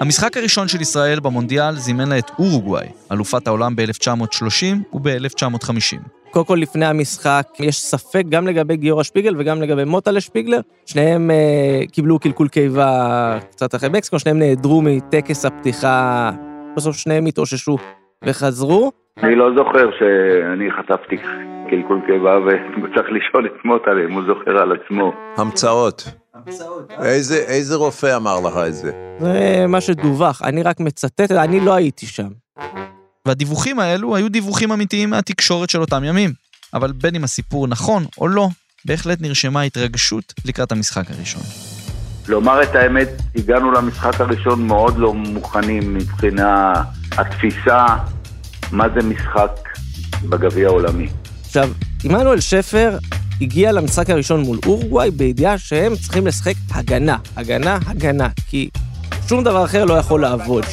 המשחק 0.00 0.36
הראשון 0.36 0.68
של 0.68 0.80
ישראל 0.80 1.20
במונדיאל 1.20 1.72
זימן 1.72 2.08
לה 2.08 2.18
את 2.18 2.30
אורוגוואי, 2.38 2.86
אלופת 3.12 3.46
העולם 3.46 3.76
ב-1930 3.76 4.96
וב-1950. 4.96 5.98
קודם 6.30 6.46
כל, 6.46 6.58
לפני 6.60 6.86
המשחק, 6.86 7.46
יש 7.60 7.76
ספק 7.76 8.22
גם 8.28 8.46
לגבי 8.46 8.76
גיורא 8.76 9.02
שפיגל 9.02 9.34
וגם 9.38 9.62
לגבי 9.62 9.84
מוטלה 9.84 10.20
שפיגלר. 10.20 10.60
שניהם 10.86 11.30
אה, 11.30 11.80
קיבלו 11.92 12.18
קלקול 12.18 12.48
קיבה 12.48 13.38
קצת 13.50 13.74
אחרי 13.74 13.88
מקסיקו, 13.88 14.18
שניהם 14.18 14.38
נעדרו 14.38 14.82
מטקס 14.82 15.44
הפתיחה, 15.44 16.30
בסוף 16.76 16.96
שניהם 16.96 17.26
התאוששו 17.26 17.76
וחזרו. 18.24 18.92
אני 19.22 19.34
לא 19.36 19.50
זוכר 19.56 19.90
שאני 19.98 20.70
חטפתי 20.72 21.16
קלקול 21.70 22.00
קיבה 22.06 22.38
וצריך 22.38 23.06
לשאול 23.10 23.46
את 23.46 23.64
מוטלה 23.64 24.04
אם 24.04 24.12
הוא 24.12 24.22
זוכר 24.26 24.58
על 24.58 24.72
עצמו. 24.72 25.12
המצאות. 25.36 26.23
איזה, 27.02 27.36
איזה 27.36 27.74
רופא 27.74 28.16
אמר 28.16 28.40
לך 28.40 28.54
את 28.68 28.74
זה? 28.74 28.90
זה 29.20 29.64
מה 29.68 29.80
שדווח, 29.80 30.42
אני 30.42 30.62
רק 30.62 30.80
מצטט, 30.80 31.30
אני 31.30 31.60
לא 31.60 31.74
הייתי 31.74 32.06
שם. 32.06 32.28
והדיווחים 33.26 33.80
האלו 33.80 34.16
היו 34.16 34.28
דיווחים 34.28 34.72
אמיתיים 34.72 35.10
מהתקשורת 35.10 35.70
של 35.70 35.80
אותם 35.80 36.04
ימים. 36.04 36.32
אבל 36.74 36.92
בין 36.92 37.14
אם 37.14 37.24
הסיפור 37.24 37.66
נכון 37.66 38.06
או 38.18 38.28
לא, 38.28 38.48
בהחלט 38.84 39.20
נרשמה 39.20 39.62
התרגשות 39.62 40.34
לקראת 40.44 40.72
המשחק 40.72 41.10
הראשון. 41.10 41.42
לומר 42.28 42.62
את 42.62 42.74
האמת, 42.74 43.08
הגענו 43.36 43.72
למשחק 43.72 44.20
הראשון 44.20 44.66
מאוד 44.66 44.98
לא 44.98 45.14
מוכנים 45.14 45.94
מבחינה 45.94 46.72
התפיסה, 47.12 47.86
מה 48.72 48.86
זה 48.88 49.08
משחק 49.08 49.50
בגביע 50.28 50.66
העולמי. 50.68 51.08
עכשיו, 51.46 51.68
עמנואל 52.04 52.40
שפר 52.40 52.98
הגיע 53.44 53.72
למשחק 53.72 54.10
הראשון 54.10 54.40
מול 54.40 54.58
אורוגוואי 54.66 55.10
בידיעה 55.10 55.58
שהם 55.58 55.96
צריכים 55.96 56.26
לשחק 56.26 56.54
הגנה, 56.70 57.16
הגנה, 57.36 57.78
הגנה, 57.86 58.28
כי 58.48 58.68
שום 59.28 59.44
דבר 59.44 59.64
אחר 59.64 59.84
לא 59.84 59.94
יכול 59.94 60.20
לעבוד. 60.20 60.64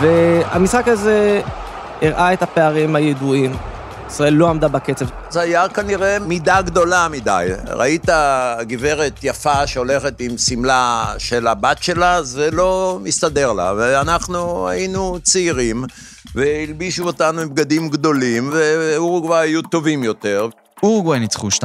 והמשחק 0.00 0.88
הזה 0.88 1.40
הראה 2.02 2.32
את 2.32 2.42
הפערים 2.42 2.96
הידועים. 2.96 3.52
ישראל 4.06 4.34
לא 4.34 4.48
עמדה 4.48 4.68
בקצב. 4.68 5.06
זה 5.30 5.40
היה 5.40 5.68
כנראה 5.68 6.18
מידה 6.18 6.62
גדולה 6.62 7.08
מדי. 7.10 7.48
ראית 7.68 8.06
גברת 8.60 9.20
יפה 9.22 9.66
שהולכת 9.66 10.20
עם 10.20 10.38
שמלה 10.38 11.04
של 11.18 11.46
הבת 11.46 11.82
שלה, 11.82 12.22
זה 12.22 12.50
לא 12.50 12.98
מסתדר 13.02 13.52
לה. 13.52 13.72
ואנחנו 13.76 14.68
היינו 14.68 15.18
צעירים, 15.22 15.84
והלבישו 16.34 17.04
אותנו 17.04 17.40
עם 17.40 17.48
בגדים 17.48 17.88
גדולים, 17.88 18.50
ואורוגוואי 18.52 19.48
היו 19.48 19.62
טובים 19.62 20.04
יותר. 20.04 20.48
אורוגוואי 20.82 21.20
ניצחו 21.20 21.48
2-0. 21.48 21.62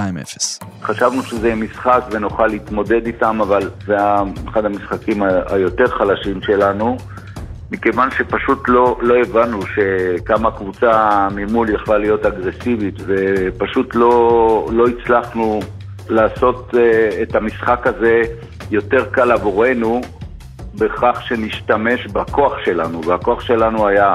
חשבנו 0.84 1.24
שזה 1.24 1.48
יהיה 1.48 1.56
משחק 1.56 2.02
ונוכל 2.12 2.48
להתמודד 2.48 3.06
איתם, 3.06 3.42
אבל 3.42 3.70
זה 3.88 3.94
היה 3.94 4.24
אחד 4.50 4.66
המשחקים 4.66 5.24
היותר 5.50 5.88
חלשים 5.88 6.42
שלנו, 6.42 6.98
מכיוון 7.72 8.12
שפשוט 8.12 8.60
לא, 8.68 8.98
לא 9.02 9.16
הבנו 9.22 9.60
שכמה 9.62 10.52
קבוצה 10.52 11.28
ממול 11.32 11.70
יכלה 11.70 11.98
להיות 11.98 12.26
אגרסיבית, 12.26 12.96
ופשוט 13.06 13.96
לא, 13.96 14.68
לא 14.72 14.86
הצלחנו 14.88 15.60
לעשות 16.10 16.74
uh, 16.74 16.78
את 17.22 17.36
המשחק 17.36 17.88
הזה 17.88 18.22
יותר 18.72 19.06
קל 19.12 19.32
עבורנו, 19.32 20.02
בכך 20.76 21.22
שנשתמש 21.28 22.08
בכוח 22.08 22.54
שלנו, 22.66 23.04
והכוח 23.06 23.42
שלנו 23.42 23.88
היה 23.88 24.14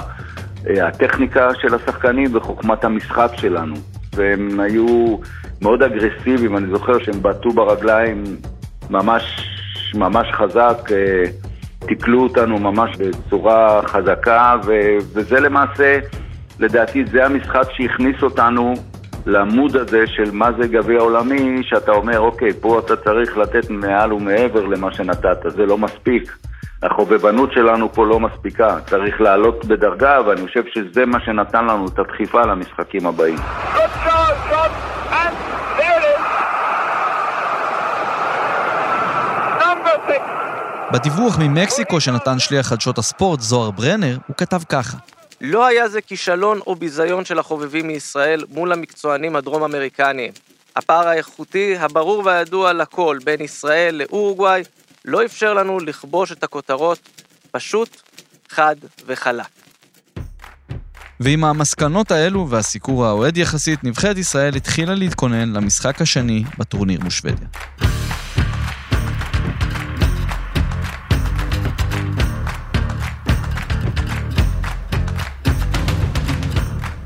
הטכניקה 0.66 1.48
של 1.54 1.74
השחקנים 1.74 2.36
וחוכמת 2.36 2.84
המשחק 2.84 3.30
שלנו. 3.36 3.74
והם 4.14 4.60
היו 4.60 5.16
מאוד 5.62 5.82
אגרסיביים, 5.82 6.56
אני 6.56 6.66
זוכר 6.72 6.98
שהם 6.98 7.22
בעטו 7.22 7.50
ברגליים 7.50 8.24
ממש, 8.90 9.50
ממש 9.94 10.28
חזק, 10.32 10.92
אה, 10.92 11.24
תיקלו 11.86 12.22
אותנו 12.22 12.58
ממש 12.58 12.96
בצורה 12.96 13.82
חזקה, 13.86 14.56
ו- 14.64 14.96
וזה 15.14 15.40
למעשה, 15.40 15.98
לדעתי, 16.58 17.04
זה 17.04 17.26
המשחק 17.26 17.62
שהכניס 17.72 18.22
אותנו 18.22 18.74
לעמוד 19.26 19.76
הזה 19.76 20.06
של 20.06 20.30
מה 20.32 20.50
זה 20.52 20.68
גביע 20.68 21.00
עולמי, 21.00 21.62
שאתה 21.62 21.92
אומר, 21.92 22.20
אוקיי, 22.20 22.52
פה 22.60 22.78
אתה 22.78 22.96
צריך 22.96 23.36
לתת 23.36 23.70
מעל 23.70 24.12
ומעבר 24.12 24.66
למה 24.66 24.94
שנתת, 24.94 25.38
זה 25.56 25.66
לא 25.66 25.78
מספיק. 25.78 26.36
החובבנות 26.82 27.52
שלנו 27.52 27.92
פה 27.92 28.06
לא 28.06 28.20
מספיקה, 28.20 28.78
צריך 28.90 29.20
לעלות 29.20 29.64
בדרגה, 29.64 30.18
ואני 30.26 30.46
חושב 30.46 30.62
שזה 30.74 31.06
מה 31.06 31.20
שנתן 31.20 31.64
לנו 31.64 31.86
את 31.86 31.98
הדחיפה 31.98 32.42
למשחקים 32.42 33.06
הבאים. 33.06 33.38
בדיווח 40.92 41.38
ממקסיקו 41.38 42.00
שנתן 42.00 42.38
שליח 42.38 42.66
חדשות 42.66 42.98
הספורט, 42.98 43.40
זוהר 43.40 43.70
ברנר, 43.70 44.18
הוא 44.26 44.36
כתב 44.36 44.60
ככה: 44.68 44.96
לא 45.40 45.66
היה 45.66 45.88
זה 45.88 46.00
כישלון 46.00 46.58
או 46.66 46.74
ביזיון 46.74 47.24
של 47.24 47.38
החובבים 47.38 47.86
מישראל 47.86 48.44
מול 48.50 48.72
המקצוענים 48.72 49.36
הדרום-אמריקניים. 49.36 50.32
הפער 50.76 51.08
האיכותי, 51.08 51.76
הברור 51.78 52.22
והידוע 52.24 52.72
לכל 52.72 53.18
בין 53.24 53.40
ישראל 53.40 53.94
לאורוגוואי, 53.94 54.62
לא 55.04 55.24
אפשר 55.24 55.54
לנו 55.54 55.78
לכבוש 55.78 56.32
את 56.32 56.44
הכותרות, 56.44 56.98
פשוט, 57.50 57.96
חד 58.48 58.76
וחלק. 59.06 59.46
ועם 61.20 61.44
המסקנות 61.44 62.10
האלו 62.10 62.50
והסיקור 62.50 63.06
האוהד 63.06 63.36
יחסית, 63.36 63.84
נבחרת 63.84 64.18
ישראל 64.18 64.56
התחילה 64.56 64.94
להתכונן 64.94 65.52
למשחק 65.52 66.00
השני 66.00 66.44
בטורניר 66.58 67.00
מול 67.00 67.10
שוודיה. 67.10 67.46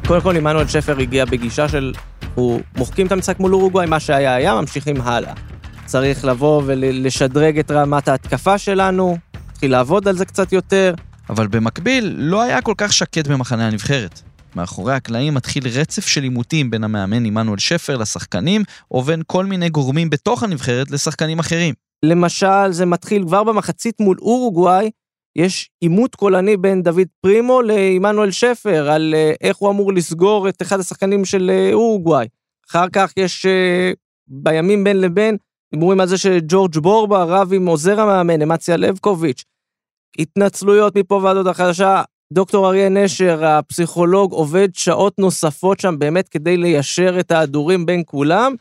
קודם 0.07 0.21
כל, 0.21 0.37
עמנואל 0.37 0.69
שפר 0.69 0.99
הגיע 0.99 1.25
בגישה 1.25 1.69
של, 1.69 1.93
הוא 2.35 2.61
מוחקים 2.77 3.07
את 3.07 3.13
המשחק 3.13 3.41
מול 3.41 3.55
אורוגוואי, 3.55 3.87
מה 3.87 4.01
שהיה 4.01 4.35
היה, 4.35 4.55
ממשיכים 4.55 5.01
הלאה. 5.01 5.54
צריך 5.87 6.25
לבוא 6.25 6.63
ולשדרג 6.67 7.59
את 7.59 7.71
רמת 7.71 8.09
ההתקפה 8.09 8.59
שלנו, 8.59 9.17
להתחיל 9.51 9.71
לעבוד 9.71 10.09
על 10.09 10.17
זה 10.17 10.25
קצת 10.25 10.53
יותר. 10.53 10.95
אבל 11.29 11.47
במקביל, 11.47 12.15
לא 12.19 12.43
היה 12.43 12.63
כל 12.63 12.75
כך 12.77 12.93
שקט 12.93 13.27
במחנה 13.27 13.67
הנבחרת. 13.67 14.21
מאחורי 14.57 14.95
הקלעים 14.95 15.35
מתחיל 15.35 15.63
רצף 15.69 16.07
של 16.07 16.23
עימותים 16.23 16.71
בין 16.71 16.85
המאמן 16.85 17.25
עמנואל 17.25 17.59
שפר 17.59 17.97
לשחקנים, 17.97 18.63
או 18.91 19.03
בין 19.03 19.23
כל 19.27 19.45
מיני 19.45 19.69
גורמים 19.69 20.11
בתוך 20.11 20.43
הנבחרת 20.43 20.91
לשחקנים 20.91 21.39
אחרים. 21.39 21.75
למשל, 22.05 22.71
זה 22.71 22.87
מתחיל 22.87 23.25
כבר 23.27 23.45
במחצית 23.45 24.01
מול 24.01 24.17
אורוגוואי, 24.21 24.91
יש 25.37 25.71
עימות 25.81 26.15
קולני 26.15 26.57
בין 26.57 26.83
דוד 26.83 27.07
פרימו 27.21 27.63
לעמנואל 27.63 28.31
שפר, 28.31 28.91
על 28.91 29.15
אה, 29.17 29.33
איך 29.41 29.57
הוא 29.57 29.71
אמור 29.71 29.93
לסגור 29.93 30.49
את 30.49 30.63
אחד 30.63 30.81
השחקנים 30.81 31.25
של 31.25 31.51
אה, 31.51 31.73
אורוגוואי. 31.73 32.27
אחר 32.71 32.89
כך 32.93 33.13
יש 33.17 33.47
אה, 33.47 33.93
בימים 34.29 34.85
בין 34.85 35.01
לבין, 35.01 35.37
דיבורים 35.73 36.01
על 36.01 36.09
זה 36.09 36.19
שג'ורג' 36.19 36.79
בורבה 36.79 37.25
רב 37.25 37.53
עם 37.53 37.67
עוזר 37.67 38.01
המאמן, 38.01 38.43
אמציה 38.43 38.77
לבקוביץ'. 38.77 39.45
התנצלויות 40.19 40.97
מפה 40.97 41.21
ועד 41.23 41.37
עוד 41.37 41.47
החדשה. 41.47 42.03
דוקטור 42.33 42.69
אריה 42.69 42.89
נשר, 42.89 43.45
הפסיכולוג, 43.45 44.33
עובד 44.33 44.69
שעות 44.75 45.19
נוספות 45.19 45.81
שם 45.81 45.99
באמת 45.99 46.29
כדי 46.29 46.57
ליישר 46.57 47.21
את 47.21 47.31
ההדורים 47.31 47.87
בין 47.87 48.03
כולם. 48.07 48.55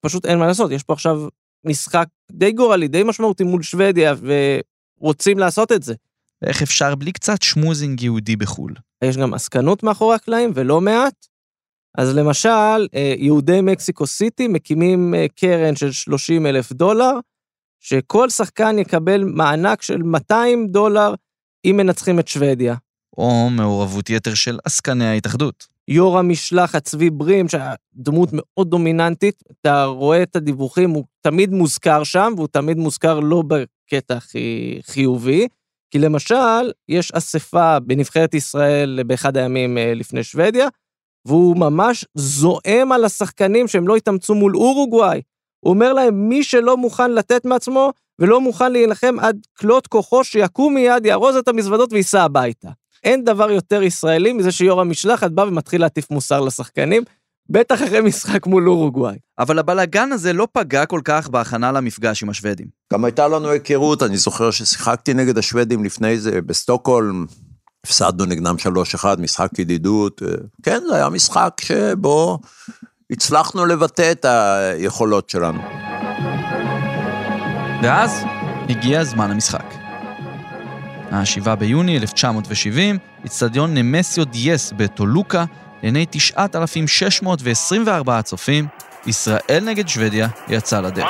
פשוט 0.00 0.26
אין 0.26 0.38
מה 0.38 0.46
לעשות, 0.46 0.70
יש 0.70 0.82
פה 0.82 0.92
עכשיו 0.92 1.28
משחק 1.64 2.06
די 2.32 2.52
גורלי, 2.52 2.88
די 2.88 3.02
משמעותי 3.02 3.44
מול 3.44 3.62
שוודיה, 3.62 4.14
ורוצים 5.00 5.38
לעשות 5.38 5.72
את 5.72 5.82
זה. 5.82 5.94
ואיך 6.42 6.62
אפשר 6.62 6.94
בלי 6.94 7.12
קצת 7.12 7.42
שמוזינג 7.42 8.02
יהודי 8.02 8.36
בחו"ל? 8.36 8.74
יש 9.04 9.16
גם 9.16 9.34
עסקנות 9.34 9.82
מאחורי 9.82 10.14
הקלעים, 10.14 10.50
ולא 10.54 10.80
מעט. 10.80 11.26
אז 11.96 12.16
למשל, 12.16 12.86
אה, 12.94 13.14
יהודי 13.18 13.60
מקסיקו 13.60 14.06
סיטי 14.06 14.48
מקימים 14.48 15.14
אה, 15.14 15.26
קרן 15.36 15.76
של 15.76 15.92
30 15.92 16.46
אלף 16.46 16.72
דולר, 16.72 17.12
שכל 17.80 18.30
שחקן 18.30 18.78
יקבל 18.78 19.24
מענק 19.24 19.82
של 19.82 20.02
200 20.02 20.66
דולר 20.68 21.14
אם 21.64 21.76
מנצחים 21.76 22.18
את 22.18 22.28
שוודיה. 22.28 22.74
או 23.18 23.50
מעורבות 23.50 24.10
יתר 24.10 24.34
של 24.34 24.58
עסקני 24.64 25.06
ההתאחדות. 25.06 25.66
יו"ר 25.88 26.18
המשלחת 26.18 26.84
צבי 26.84 27.10
ברים, 27.10 27.48
שהיה 27.48 27.74
דמות 27.94 28.28
מאוד 28.32 28.70
דומיננטית, 28.70 29.42
אתה 29.50 29.84
רואה 29.84 30.22
את 30.22 30.36
הדיווחים, 30.36 30.90
הוא 30.90 31.04
תמיד 31.20 31.50
מוזכר 31.50 32.04
שם, 32.04 32.32
והוא 32.36 32.48
תמיד 32.48 32.76
מוזכר 32.76 33.20
לא 33.20 33.42
בקטע 33.42 34.16
הכי 34.16 34.78
חיובי. 34.86 35.48
כי 35.90 35.98
למשל, 35.98 36.72
יש 36.88 37.12
אספה 37.12 37.80
בנבחרת 37.80 38.34
ישראל 38.34 39.02
באחד 39.06 39.36
הימים 39.36 39.78
אה, 39.78 39.94
לפני 39.94 40.22
שוודיה, 40.22 40.68
והוא 41.26 41.56
ממש 41.56 42.04
זועם 42.14 42.92
על 42.92 43.04
השחקנים 43.04 43.68
שהם 43.68 43.88
לא 43.88 43.96
התאמצו 43.96 44.34
מול 44.34 44.56
אורוגוואי. 44.56 45.20
הוא 45.60 45.70
אומר 45.70 45.92
להם, 45.92 46.28
מי 46.28 46.44
שלא 46.44 46.76
מוכן 46.76 47.10
לתת 47.10 47.44
מעצמו 47.44 47.92
ולא 48.18 48.40
מוכן 48.40 48.72
להילחם 48.72 49.16
עד 49.20 49.36
כלות 49.58 49.86
כוחו, 49.86 50.24
שיקום 50.24 50.74
מיד, 50.74 51.06
יארוז 51.06 51.36
את 51.36 51.48
המזוודות 51.48 51.92
וייסע 51.92 52.22
הביתה. 52.22 52.68
אין 53.04 53.24
דבר 53.24 53.50
יותר 53.50 53.82
ישראלי 53.82 54.32
מזה 54.32 54.52
שיו"ר 54.52 54.80
המשלחת 54.80 55.30
בא 55.30 55.42
ומתחיל 55.42 55.80
להטיף 55.80 56.10
מוסר 56.10 56.40
לשחקנים, 56.40 57.02
בטח 57.50 57.82
אחרי 57.82 58.00
משחק 58.00 58.46
מול 58.46 58.68
אורוגוואי. 58.68 59.16
אבל 59.38 59.58
הבלאגן 59.58 60.12
הזה 60.12 60.32
לא 60.32 60.48
פגע 60.52 60.86
כל 60.86 61.00
כך 61.04 61.28
בהכנה 61.28 61.72
למפגש 61.72 62.22
עם 62.22 62.30
השוודים. 62.30 62.66
גם 62.92 63.04
הייתה 63.04 63.28
לנו 63.28 63.48
היכרות, 63.48 64.02
אני 64.02 64.16
זוכר 64.16 64.50
ששיחקתי 64.50 65.14
נגד 65.14 65.38
השוודים 65.38 65.84
לפני 65.84 66.18
זה 66.18 66.42
בסטוקהולם, 66.42 67.26
הפסדנו 67.86 68.24
נגדם 68.24 68.56
3-1, 69.02 69.06
משחק 69.18 69.58
ידידות. 69.58 70.22
כן, 70.62 70.80
זה 70.88 70.96
היה 70.96 71.08
משחק 71.08 71.52
שבו 71.60 72.38
הצלחנו 73.10 73.66
לבטא 73.66 74.12
את 74.12 74.24
היכולות 74.24 75.30
שלנו. 75.30 75.60
ואז 77.82 78.24
הגיע 78.68 79.04
זמן 79.04 79.30
המשחק. 79.30 79.74
ה-7 81.10 81.54
ביוני 81.54 81.98
1970, 81.98 82.98
אצטדיון 83.26 83.74
נמסיו 83.74 84.24
דיאס 84.24 84.72
בטולוקה, 84.76 85.44
לעיני 85.82 86.06
9,624 86.10 88.22
צופים, 88.22 88.66
ישראל 89.06 89.64
נגד 89.64 89.88
שוודיה 89.88 90.28
יצא 90.48 90.80
לדרך. 90.80 91.08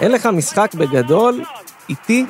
אין 0.00 0.12
לך 0.12 0.26
משחק 0.26 0.74
בגדול, 0.74 1.44
איטי 1.88 2.26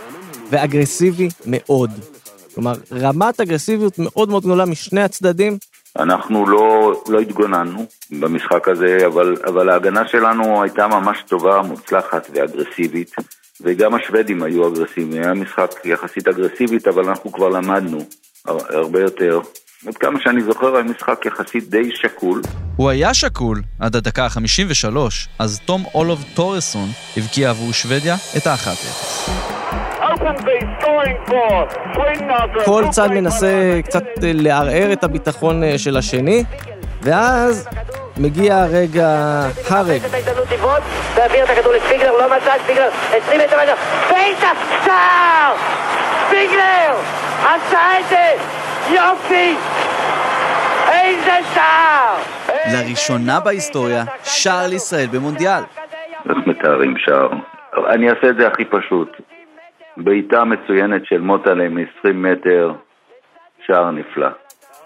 ואגרסיבי 0.50 1.28
מאוד. 1.46 2.09
כלומר, 2.54 2.72
רמת 2.92 3.40
אגרסיביות 3.40 3.98
מאוד 3.98 4.28
מאוד 4.28 4.42
גדולה 4.42 4.64
משני 4.64 5.02
הצדדים. 5.02 5.58
אנחנו 5.98 6.46
לא, 6.46 7.02
לא 7.08 7.20
התגוננו 7.20 7.86
במשחק 8.10 8.68
הזה, 8.68 9.06
אבל, 9.06 9.34
אבל 9.46 9.70
ההגנה 9.70 10.08
שלנו 10.08 10.62
הייתה 10.62 10.86
ממש 10.86 11.18
טובה, 11.28 11.62
מוצלחת 11.62 12.30
ואגרסיבית. 12.34 13.14
וגם 13.60 13.94
השוודים 13.94 14.42
היו 14.42 14.68
אגרסיביים, 14.68 15.22
היה 15.22 15.34
משחק 15.34 15.70
יחסית 15.84 16.28
אגרסיבית, 16.28 16.88
אבל 16.88 17.08
אנחנו 17.08 17.32
כבר 17.32 17.48
למדנו 17.48 18.04
הרבה 18.46 19.00
יותר. 19.00 19.40
עד 19.86 19.96
כמה 19.96 20.18
שאני 20.22 20.42
זוכר, 20.42 20.74
היה 20.74 20.84
משחק 20.84 21.26
יחסית 21.26 21.70
די 21.70 21.90
שקול. 21.94 22.42
הוא 22.76 22.90
היה 22.90 23.14
שקול 23.14 23.62
עד 23.78 23.96
הדקה 23.96 24.24
ה-53, 24.24 24.96
אז 25.38 25.60
תום 25.66 25.84
אולוב 25.94 26.24
טורסון 26.34 26.88
הבקיע 27.16 27.50
עבור 27.50 27.72
שוודיה 27.72 28.16
את 28.36 28.46
ה-1-0. 28.46 29.89
כל 32.64 32.84
צד 32.90 33.08
מנסה 33.10 33.80
קצת 33.84 34.04
לערער 34.22 34.92
את 34.92 35.04
הביטחון 35.04 35.62
אה, 35.64 35.78
של 35.78 35.96
השני, 35.96 36.44
ואז 37.02 37.68
מגיע 38.18 38.56
הרגע, 38.56 39.42
את 41.44 41.50
הכדור 41.50 41.72
לא 42.18 42.36
מצא 42.36 42.52
ספיגלר, 42.64 42.88
20 43.10 43.40
מטר 43.40 43.56
מטר, 43.62 43.74
בעיטה, 44.10 44.50
שער! 44.84 45.54
ספיגלר! 46.26 46.94
עשה 47.42 48.00
את 48.00 48.04
זה! 48.08 48.32
יופי! 48.94 49.56
איזה 50.92 51.38
שער! 51.54 52.16
לראשונה 52.72 53.40
בהיסטוריה, 53.40 54.04
שער 54.24 54.66
לישראל 54.66 55.06
במונדיאל. 55.06 55.62
איך 56.28 56.38
מתארים 56.46 56.94
שער? 56.98 57.28
אני 57.94 58.10
אעשה 58.10 58.30
את 58.30 58.36
זה 58.36 58.46
הכי 58.46 58.64
פשוט. 58.64 59.16
בעיטה 59.96 60.44
מצוינת 60.44 61.02
של 61.04 61.20
מוטלה 61.20 61.68
מ-20 61.68 62.12
מטר, 62.14 62.72
שער 63.66 63.90
נפלא. 63.90 64.28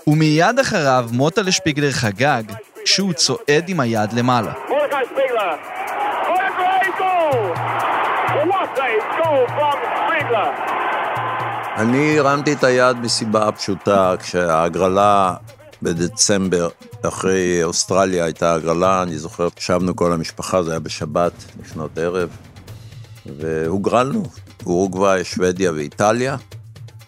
ומיד 0.06 0.58
אחריו 0.58 1.04
מוטלה 1.12 1.52
שפיגלר 1.52 1.90
חגג 1.90 2.42
כשהוא 2.84 3.12
צועד 3.12 3.64
עם 3.68 3.80
היד 3.80 4.12
למעלה. 4.12 4.52
אני 11.76 12.18
הרמתי 12.18 12.52
את 12.52 12.64
היד 12.64 12.96
מסיבה 12.96 13.52
פשוטה, 13.52 14.14
כשההגרלה 14.20 15.34
בדצמבר, 15.82 16.68
אחרי 17.08 17.64
אוסטרליה 17.64 18.24
הייתה 18.24 18.54
הגרלה, 18.54 19.02
אני 19.02 19.18
זוכר, 19.18 19.48
ישבנו 19.58 19.96
כל 19.96 20.12
המשפחה, 20.12 20.62
זה 20.62 20.70
היה 20.70 20.80
בשבת, 20.80 21.32
לפנות 21.60 21.98
ערב, 21.98 22.36
והוגרלנו, 23.26 24.22
אורוגוואי, 24.66 25.24
שוודיה 25.24 25.72
ואיטליה. 25.72 26.36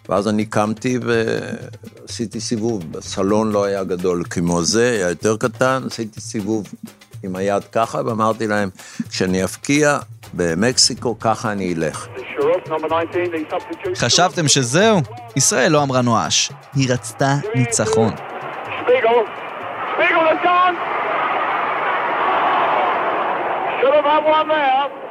ואז 0.09 0.27
אני 0.27 0.45
קמתי 0.45 0.99
ועשיתי 1.03 2.39
סיבוב. 2.39 2.91
בסלון 2.91 3.51
לא 3.51 3.63
היה 3.63 3.83
גדול 3.83 4.23
כמו 4.29 4.63
זה, 4.63 4.91
היה 4.91 5.09
יותר 5.09 5.37
קטן, 5.37 5.83
עשיתי 5.85 6.21
סיבוב 6.21 6.67
עם 7.23 7.35
היד 7.35 7.63
ככה, 7.71 8.01
ואמרתי 8.05 8.47
להם, 8.47 8.69
כשאני 9.09 9.43
אפקיע 9.43 9.97
במקסיקו, 10.33 11.19
ככה 11.19 11.51
אני 11.51 11.73
אלך. 11.73 12.07
חשבתם 13.95 14.47
שזהו? 14.47 15.01
ישראל 15.35 15.71
לא 15.71 15.83
אמרה 15.83 16.01
נואש, 16.01 16.51
היא 16.75 16.93
רצתה 16.93 17.33
ניצחון. 17.55 18.13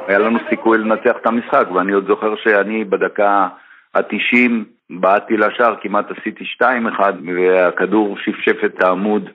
היה 0.07 0.19
לנו 0.19 0.39
סיכוי 0.49 0.77
לנצח 0.77 1.15
את 1.21 1.25
המשחק, 1.25 1.67
ואני 1.75 1.91
עוד 1.91 2.07
זוכר 2.07 2.35
שאני 2.43 2.83
בדקה 2.83 3.47
ה-90 3.95 4.51
בעטתי 4.89 5.37
לשער, 5.37 5.75
כמעט 5.81 6.05
עשיתי 6.11 6.43
2-1, 6.61 6.63
והכדור 7.35 8.17
שפשף 8.17 8.63
את 8.65 8.83
העמוד 8.83 9.29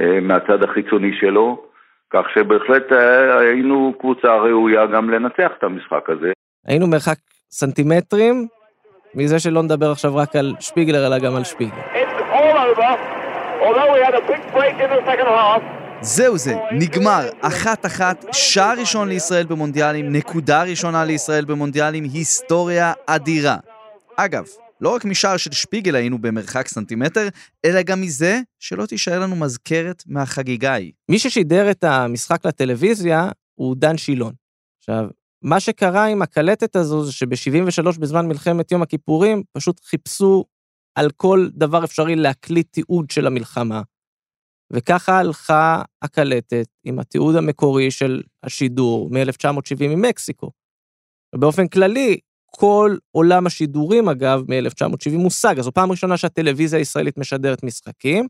אה, 0.00 0.20
מהצד 0.20 0.62
החיצוני 0.62 1.10
שלו, 1.20 1.64
כך 2.12 2.24
שבהחלט 2.34 2.92
אה, 2.92 3.38
היינו 3.38 3.94
קבוצה 4.00 4.36
ראויה 4.36 4.86
גם 4.86 5.10
לנצח 5.10 5.50
את 5.58 5.64
המשחק 5.64 6.10
הזה. 6.10 6.32
היינו 6.66 6.86
מרחק 6.86 7.18
סנטימטרים, 7.50 8.46
מזה 9.14 9.38
שלא 9.38 9.62
נדבר 9.62 9.90
עכשיו 9.90 10.16
רק 10.16 10.36
על 10.36 10.52
שפיגלר, 10.60 11.06
אלא 11.06 11.18
גם 11.18 11.36
על 11.36 11.44
שפיגלר. 11.44 11.82
זהו 16.02 16.38
זה, 16.38 16.54
נגמר. 16.72 17.28
אחת-אחת, 17.40 18.24
שער 18.32 18.78
ראשון 18.78 19.08
לישראל 19.08 19.46
במונדיאלים, 19.46 20.12
נקודה 20.12 20.62
ראשונה 20.62 21.04
לישראל 21.04 21.44
במונדיאלים, 21.44 22.04
היסטוריה 22.04 22.92
אדירה. 23.06 23.56
אגב, 24.16 24.44
לא 24.80 24.94
רק 24.94 25.04
משער 25.04 25.36
של 25.36 25.52
שפיגל 25.52 25.94
היינו 25.94 26.18
במרחק 26.18 26.68
סנטימטר, 26.68 27.28
אלא 27.64 27.82
גם 27.82 28.00
מזה 28.00 28.40
שלא 28.58 28.86
תישאר 28.86 29.20
לנו 29.20 29.36
מזכרת 29.36 30.02
מהחגיגה 30.06 30.72
ההיא. 30.72 30.92
מי 31.08 31.18
ששידר 31.18 31.70
את 31.70 31.84
המשחק 31.84 32.46
לטלוויזיה 32.46 33.28
הוא 33.54 33.76
דן 33.76 33.96
שילון. 33.96 34.32
עכשיו, 34.78 35.04
מה 35.42 35.60
שקרה 35.60 36.04
עם 36.06 36.22
הקלטת 36.22 36.76
הזו 36.76 37.04
זה 37.04 37.12
שב-73 37.12 38.00
בזמן 38.00 38.28
מלחמת 38.28 38.72
יום 38.72 38.82
הכיפורים, 38.82 39.42
פשוט 39.52 39.80
חיפשו 39.84 40.44
על 40.94 41.10
כל 41.10 41.48
דבר 41.54 41.84
אפשרי 41.84 42.16
להקליט 42.16 42.66
תיעוד 42.72 43.10
של 43.10 43.26
המלחמה. 43.26 43.82
וככה 44.72 45.18
הלכה 45.18 45.82
הקלטת 46.02 46.66
עם 46.84 46.98
התיעוד 46.98 47.36
המקורי 47.36 47.90
של 47.90 48.22
השידור 48.42 49.10
מ-1970 49.10 49.88
ממקסיקו. 49.88 50.50
ובאופן 51.34 51.68
כללי, 51.68 52.18
כל 52.46 52.96
עולם 53.10 53.46
השידורים, 53.46 54.08
אגב, 54.08 54.42
מ-1970 54.48 55.16
מושג. 55.16 55.58
אז 55.58 55.64
זו 55.64 55.72
פעם 55.72 55.90
ראשונה 55.90 56.16
שהטלוויזיה 56.16 56.78
הישראלית 56.78 57.18
משדרת 57.18 57.62
משחקים. 57.62 58.26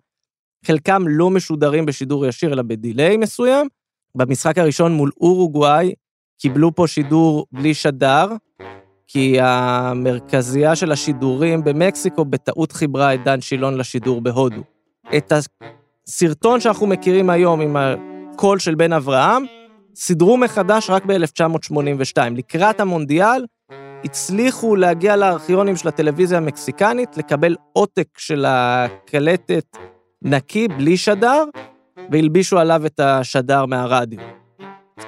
חלקם 0.67 1.03
לא 1.09 1.31
משודרים 1.31 1.87
בשידור 1.87 2.27
ישיר, 2.27 2.53
אלא 2.53 2.63
בדיליי 2.63 3.17
מסוים. 3.17 3.69
במשחק 4.17 4.59
הראשון 4.59 4.93
מול 4.93 5.11
אורוגוואי, 5.21 5.95
קיבלו 6.39 6.75
פה 6.75 6.87
שידור 6.87 7.47
בלי 7.53 7.75
שדר, 7.75 8.27
כי 9.07 9.41
המרכזייה 9.41 10.77
של 10.77 10.93
השידורים 10.93 11.65
במקסיקו 11.65 12.25
בטעות 12.25 12.73
חיברה 12.73 13.15
את 13.15 13.25
דן 13.25 13.41
שילון 13.41 13.79
לשידור 13.79 14.21
בהודו. 14.21 14.63
את 15.17 15.33
הסרטון 16.09 16.61
שאנחנו 16.61 16.87
מכירים 16.87 17.31
היום 17.31 17.61
עם 17.61 17.77
הקול 17.77 18.59
של 18.59 18.75
בן 18.75 18.93
אברהם, 18.93 19.45
סידרו 19.95 20.37
מחדש 20.37 20.91
רק 20.91 21.05
ב-1982. 21.07 22.17
לקראת 22.37 22.81
המונדיאל, 22.81 23.45
הצליחו 24.05 24.77
להגיע 24.77 25.17
לארכיונים 25.17 25.77
של 25.77 25.89
הטלוויזיה 25.89 26.39
המקסיקנית, 26.39 27.17
לקבל 27.17 27.57
עותק 27.73 28.09
של 28.19 28.45
הקלטת 28.49 29.77
נקי, 30.23 30.69
בלי 30.69 30.97
שדר, 30.97 31.45
והלבישו 32.13 32.59
עליו 32.59 32.87
את 32.87 33.01
השדר 33.01 33.67
מהרדיו. 33.67 34.21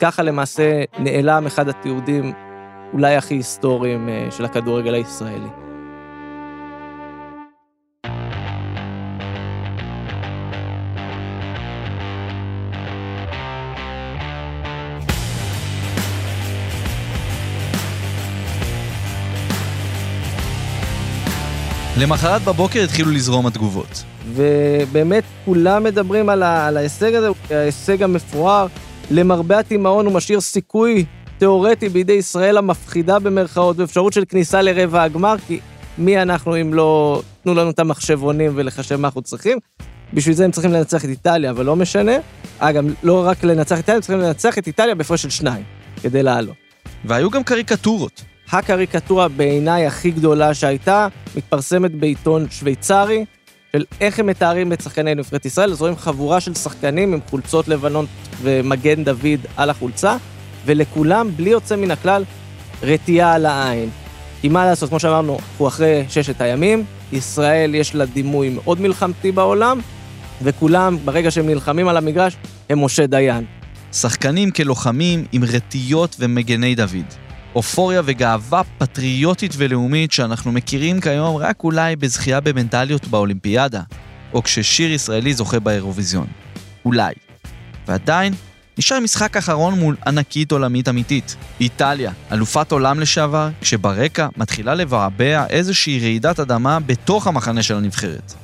ככה 0.00 0.22
למעשה 0.22 0.84
נעלם 0.98 1.46
אחד 1.46 1.68
התיעודים 1.68 2.32
אולי 2.92 3.16
הכי 3.16 3.34
היסטוריים 3.34 4.08
אה, 4.08 4.28
של 4.30 4.44
הכדורגל 4.44 4.94
הישראלי. 4.94 5.63
למחרת 21.98 22.42
בבוקר 22.42 22.80
התחילו 22.82 23.10
לזרום 23.10 23.46
התגובות. 23.46 24.04
ובאמת 24.34 25.24
כולם 25.44 25.84
מדברים 25.84 26.28
על, 26.28 26.42
ה- 26.42 26.66
על 26.66 26.76
ההישג 26.76 27.14
הזה, 27.14 27.28
ההישג 27.50 28.02
המפואר. 28.02 28.66
למרבה 29.10 29.58
התימהון 29.58 30.06
הוא 30.06 30.14
משאיר 30.14 30.40
סיכוי 30.40 31.04
תיאורטי 31.38 31.88
בידי 31.88 32.12
ישראל 32.12 32.56
המפחידה 32.58 33.18
במרכאות, 33.18 33.76
באפשרות 33.76 34.12
של 34.12 34.24
כניסה 34.28 34.62
לרבע 34.62 35.02
הגמר, 35.02 35.34
כי 35.46 35.60
מי 35.98 36.22
אנחנו 36.22 36.60
אם 36.60 36.74
לא 36.74 37.22
תנו 37.42 37.54
לנו 37.54 37.70
את 37.70 37.78
המחשבונים 37.78 38.52
ולחשב 38.54 38.96
מה 38.96 39.08
אנחנו 39.08 39.22
צריכים. 39.22 39.58
בשביל 40.14 40.34
זה 40.34 40.44
הם 40.44 40.50
צריכים 40.50 40.72
לנצח 40.72 41.04
את 41.04 41.08
איטליה, 41.08 41.50
אבל 41.50 41.64
לא 41.64 41.76
משנה. 41.76 42.12
אגב, 42.58 42.84
לא 43.02 43.24
רק 43.26 43.44
לנצח 43.44 43.74
את 43.74 43.78
איטליה, 43.78 43.96
הם 43.96 44.00
צריכים 44.02 44.20
לנצח 44.20 44.58
את 44.58 44.66
איטליה 44.66 44.94
בהפרש 44.94 45.22
של 45.22 45.30
שניים, 45.30 45.62
כדי 46.02 46.22
לעלות. 46.22 46.54
והיו 47.04 47.30
גם 47.30 47.44
קריקטורות. 47.44 48.22
הקריקטורה 48.52 49.28
בעיניי 49.28 49.86
הכי 49.86 50.10
גדולה 50.10 50.54
שהייתה, 50.54 51.08
מתפרסמת 51.36 51.94
בעיתון 51.94 52.46
שוויצרי, 52.50 53.24
של 53.72 53.84
איך 54.00 54.18
הם 54.18 54.26
מתארים 54.26 54.72
את 54.72 54.80
שחקני 54.80 55.14
נבחרת 55.14 55.46
ישראל, 55.46 55.72
אז 55.72 55.80
רואים 55.80 55.96
חבורה 55.96 56.40
של 56.40 56.54
שחקנים 56.54 57.12
עם 57.12 57.20
חולצות 57.30 57.68
לבנות 57.68 58.06
ומגן 58.42 59.04
דוד 59.04 59.40
על 59.56 59.70
החולצה, 59.70 60.16
ולכולם, 60.66 61.30
בלי 61.36 61.50
יוצא 61.50 61.76
מן 61.76 61.90
הכלל, 61.90 62.24
רתיעה 62.82 63.34
על 63.34 63.46
העין. 63.46 63.90
כי 64.40 64.48
מה 64.48 64.64
לעשות, 64.64 64.88
כמו 64.88 65.00
שאמרנו, 65.00 65.38
הוא 65.58 65.68
אחרי 65.68 66.04
ששת 66.08 66.40
הימים, 66.40 66.84
ישראל 67.12 67.74
יש 67.74 67.94
לה 67.94 68.06
דימוי 68.06 68.48
מאוד 68.48 68.80
מלחמתי 68.80 69.32
בעולם, 69.32 69.80
וכולם, 70.42 70.96
ברגע 71.04 71.30
שהם 71.30 71.46
נלחמים 71.46 71.88
על 71.88 71.96
המגרש, 71.96 72.36
הם 72.70 72.84
משה 72.84 73.06
דיין. 73.06 73.44
שחקנים 73.92 74.50
כלוחמים 74.50 75.24
עם 75.32 75.44
רטיות 75.44 76.16
ומגני 76.18 76.74
דוד. 76.74 77.23
אופוריה 77.54 78.02
וגאווה 78.04 78.62
פטריוטית 78.78 79.54
ולאומית 79.56 80.12
שאנחנו 80.12 80.52
מכירים 80.52 81.00
כיום 81.00 81.36
רק 81.36 81.64
אולי 81.64 81.96
בזכייה 81.96 82.40
במנטליות 82.40 83.08
באולימפיאדה, 83.08 83.80
או 84.32 84.42
כששיר 84.42 84.92
ישראלי 84.92 85.34
זוכה 85.34 85.60
באירוויזיון. 85.60 86.26
אולי. 86.84 87.14
ועדיין, 87.88 88.34
נשאר 88.78 89.00
משחק 89.00 89.36
אחרון 89.36 89.78
מול 89.78 89.96
ענקית 90.06 90.52
עולמית 90.52 90.88
אמיתית. 90.88 91.36
איטליה, 91.60 92.12
אלופת 92.32 92.72
עולם 92.72 93.00
לשעבר, 93.00 93.48
כשברקע 93.60 94.28
מתחילה 94.36 94.74
לבעבע 94.74 95.46
איזושהי 95.46 96.00
רעידת 96.00 96.40
אדמה 96.40 96.80
בתוך 96.80 97.26
המחנה 97.26 97.62
של 97.62 97.76
הנבחרת. 97.76 98.34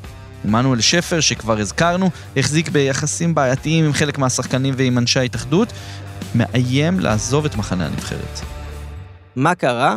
עמנואל 0.45 0.81
שפר, 0.81 1.21
שכבר 1.21 1.59
הזכרנו, 1.59 2.11
החזיק 2.37 2.69
ביחסים 2.69 3.35
בעייתיים 3.35 3.85
עם 3.85 3.93
חלק 3.93 4.19
מהשחקנים 4.19 4.75
ועם 4.77 4.99
אנשי 4.99 5.19
ההתאחדות, 5.19 5.73
מאיים 6.35 7.01
לעזוב 7.01 7.45
את 7.45 7.57
מחנה 7.57 7.87
הנבחרת. 7.87 8.60
מה 9.37 9.55
קרה? 9.55 9.97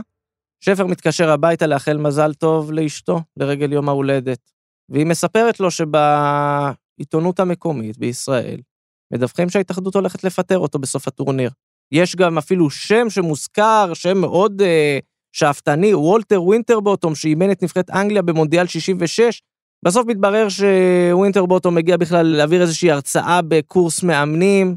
שפר 0.60 0.86
מתקשר 0.86 1.30
הביתה 1.30 1.68
לאחל 1.68 1.98
מזל 1.98 2.34
טוב 2.34 2.72
לאשתו 2.72 3.22
לרגל 3.38 3.74
יום 3.74 3.90
ההולדת, 3.90 4.52
והיא 4.90 5.06
מספרת 5.06 5.60
לו 5.60 5.72
שבעיתונות 5.72 7.40
המקומית 7.40 7.98
בישראל 7.98 8.60
מדווחים 9.14 9.50
שההתאחדות 9.50 9.96
הולכת 9.96 10.24
לפטר 10.24 10.58
אותו 10.58 10.80
בסוף 10.80 11.08
הטורניר. 11.08 11.50
יש 11.92 12.16
גם 12.16 12.38
אפילו 12.38 12.70
שם 12.70 13.10
שמוזכר, 13.10 13.94
שם 13.94 14.18
מאוד 14.18 14.62
אה, 14.62 15.00
שאפתני, 15.36 15.94
וולטר 15.94 16.44
ווינטרבוטום, 16.44 17.16
שאימן 17.16 17.52
את 17.52 17.64
נבחרת 17.64 17.90
אנגליה 17.90 18.22
במונדיאל 18.22 18.68
66. 18.68 19.42
בסוף 19.86 20.08
מתברר 20.08 20.48
שווינטרבוטום 20.50 21.76
מגיע 21.76 21.98
בכלל 21.98 22.26
להעביר 22.28 22.62
איזושהי 22.62 22.92
הרצאה 22.92 23.42
בקורס 23.48 24.04
מאמנים, 24.04 24.76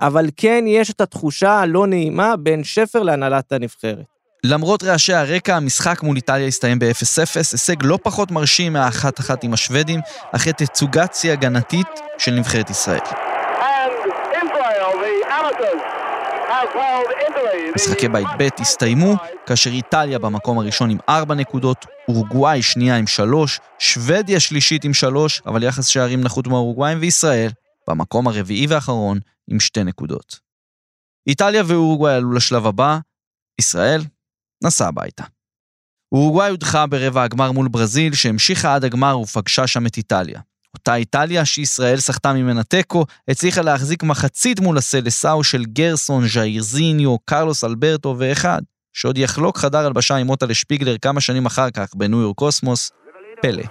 אבל 0.00 0.26
כן 0.36 0.64
יש 0.66 0.90
את 0.90 1.00
התחושה 1.00 1.52
הלא 1.52 1.86
נעימה 1.86 2.36
בין 2.36 2.64
שפר 2.64 3.02
להנהלת 3.02 3.52
הנבחרת. 3.52 4.04
למרות 4.44 4.82
רעשי 4.82 5.14
הרקע, 5.14 5.56
המשחק 5.56 6.02
מול 6.02 6.16
איטליה 6.16 6.46
הסתיים 6.46 6.78
ב-0-0, 6.78 7.36
הישג 7.36 7.76
לא 7.82 7.98
פחות 8.02 8.30
מרשים 8.30 8.72
מהאחת-אחת 8.72 9.44
עם 9.44 9.52
השוודים, 9.52 10.00
אחרי 10.32 10.52
תצוגת 10.52 11.14
שיא 11.14 11.32
הגנתית 11.32 11.86
של 12.18 12.30
נבחרת 12.34 12.70
ישראל. 12.70 12.98
משחקי 17.76 18.08
בית 18.08 18.26
ב' 18.38 18.48
הסתיימו, 18.58 19.14
כאשר 19.46 19.70
איטליה 19.70 20.18
במקום 20.18 20.58
הראשון 20.58 20.90
עם 20.90 20.98
4 21.08 21.34
נקודות, 21.34 21.86
אורוגוואי 22.08 22.62
שנייה 22.62 22.96
עם 22.96 23.06
3, 23.06 23.60
שוודיה 23.78 24.40
שלישית 24.40 24.84
עם 24.84 24.94
3, 24.94 25.42
אבל 25.46 25.62
יחס 25.62 25.86
שערים 25.86 26.20
נחות 26.20 26.46
מהאורוגוואים, 26.46 26.98
וישראל 27.00 27.48
במקום 27.90 28.28
הרביעי 28.28 28.66
והאחרון 28.66 29.18
עם 29.50 29.60
2 29.60 29.88
נקודות. 29.88 30.40
איטליה 31.26 31.62
ואורוגוואי 31.66 32.14
עלו 32.14 32.32
לשלב 32.32 32.66
הבא, 32.66 32.98
ישראל 33.60 34.00
נסע 34.64 34.88
הביתה. 34.88 35.24
אורוגוואי 36.12 36.50
הודחה 36.50 36.86
ברבע 36.86 37.22
הגמר 37.22 37.52
מול 37.52 37.68
ברזיל, 37.68 38.14
שהמשיכה 38.14 38.74
עד 38.74 38.84
הגמר 38.84 39.18
ופגשה 39.18 39.66
שם 39.66 39.86
את 39.86 39.96
איטליה. 39.96 40.40
אותה 40.74 40.94
איטליה 40.94 41.44
שישראל 41.44 42.00
סחטה 42.00 42.32
ממנה 42.32 42.64
תיקו, 42.64 43.04
הצליחה 43.28 43.62
להחזיק 43.62 44.02
מחצית 44.02 44.60
מול 44.60 44.78
הסלסאו 44.78 45.44
של 45.44 45.64
גרסון, 45.64 46.28
ז'אירזיניו, 46.28 47.16
קרלוס 47.18 47.64
אלברטו 47.64 48.16
ואחד, 48.18 48.62
שעוד 48.92 49.18
יחלוק 49.18 49.58
חדר 49.58 49.86
הלבשה 49.86 50.16
עם 50.16 50.26
מוטה 50.26 50.46
לשפיגלר 50.46 50.98
כמה 50.98 51.20
שנים 51.20 51.46
אחר 51.46 51.70
כך 51.70 51.88
בניו 51.94 52.20
יורק 52.20 52.36
קוסמוס, 52.36 52.90
פלא. 53.42 53.62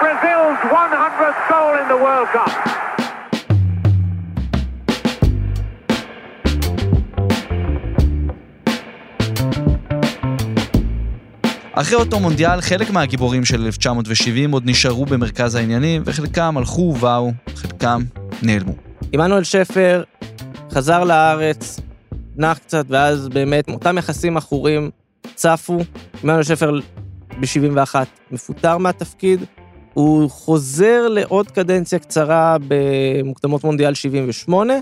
Brazil's 0.00 0.60
100th 0.72 1.40
goal 1.50 1.74
in 1.80 1.86
the 1.92 1.98
World 2.04 2.28
Cup. 2.34 2.52
אחרי 11.72 11.96
אותו 11.98 12.20
מונדיאל, 12.20 12.60
חלק 12.60 12.90
מהגיבורים 12.90 13.44
של 13.44 13.64
1970 13.64 14.52
עוד 14.52 14.62
נשארו 14.66 15.06
במרכז 15.06 15.54
העניינים, 15.54 16.02
וחלקם 16.04 16.56
הלכו 16.58 16.80
ובאו, 16.80 17.32
חלקם 17.54 18.02
נעלמו. 18.42 18.72
עמנואל 19.12 19.44
שפר 19.44 20.02
חזר 20.72 21.04
לארץ, 21.04 21.80
נח 22.36 22.58
קצת, 22.58 22.84
ואז 22.88 23.28
באמת 23.28 23.68
אותם 23.68 23.98
יחסים 23.98 24.36
עכורים 24.36 24.90
צפו. 25.34 25.78
עמנואל 26.22 26.42
שפר 26.42 26.70
ב-71 27.40 27.94
מפוטר 28.30 28.78
מהתפקיד, 28.78 29.40
הוא 29.94 30.30
חוזר 30.30 31.08
לעוד 31.08 31.50
קדנציה 31.50 31.98
קצרה 31.98 32.56
במוקדמות 32.68 33.64
מונדיאל 33.64 33.94
78, 33.94 34.74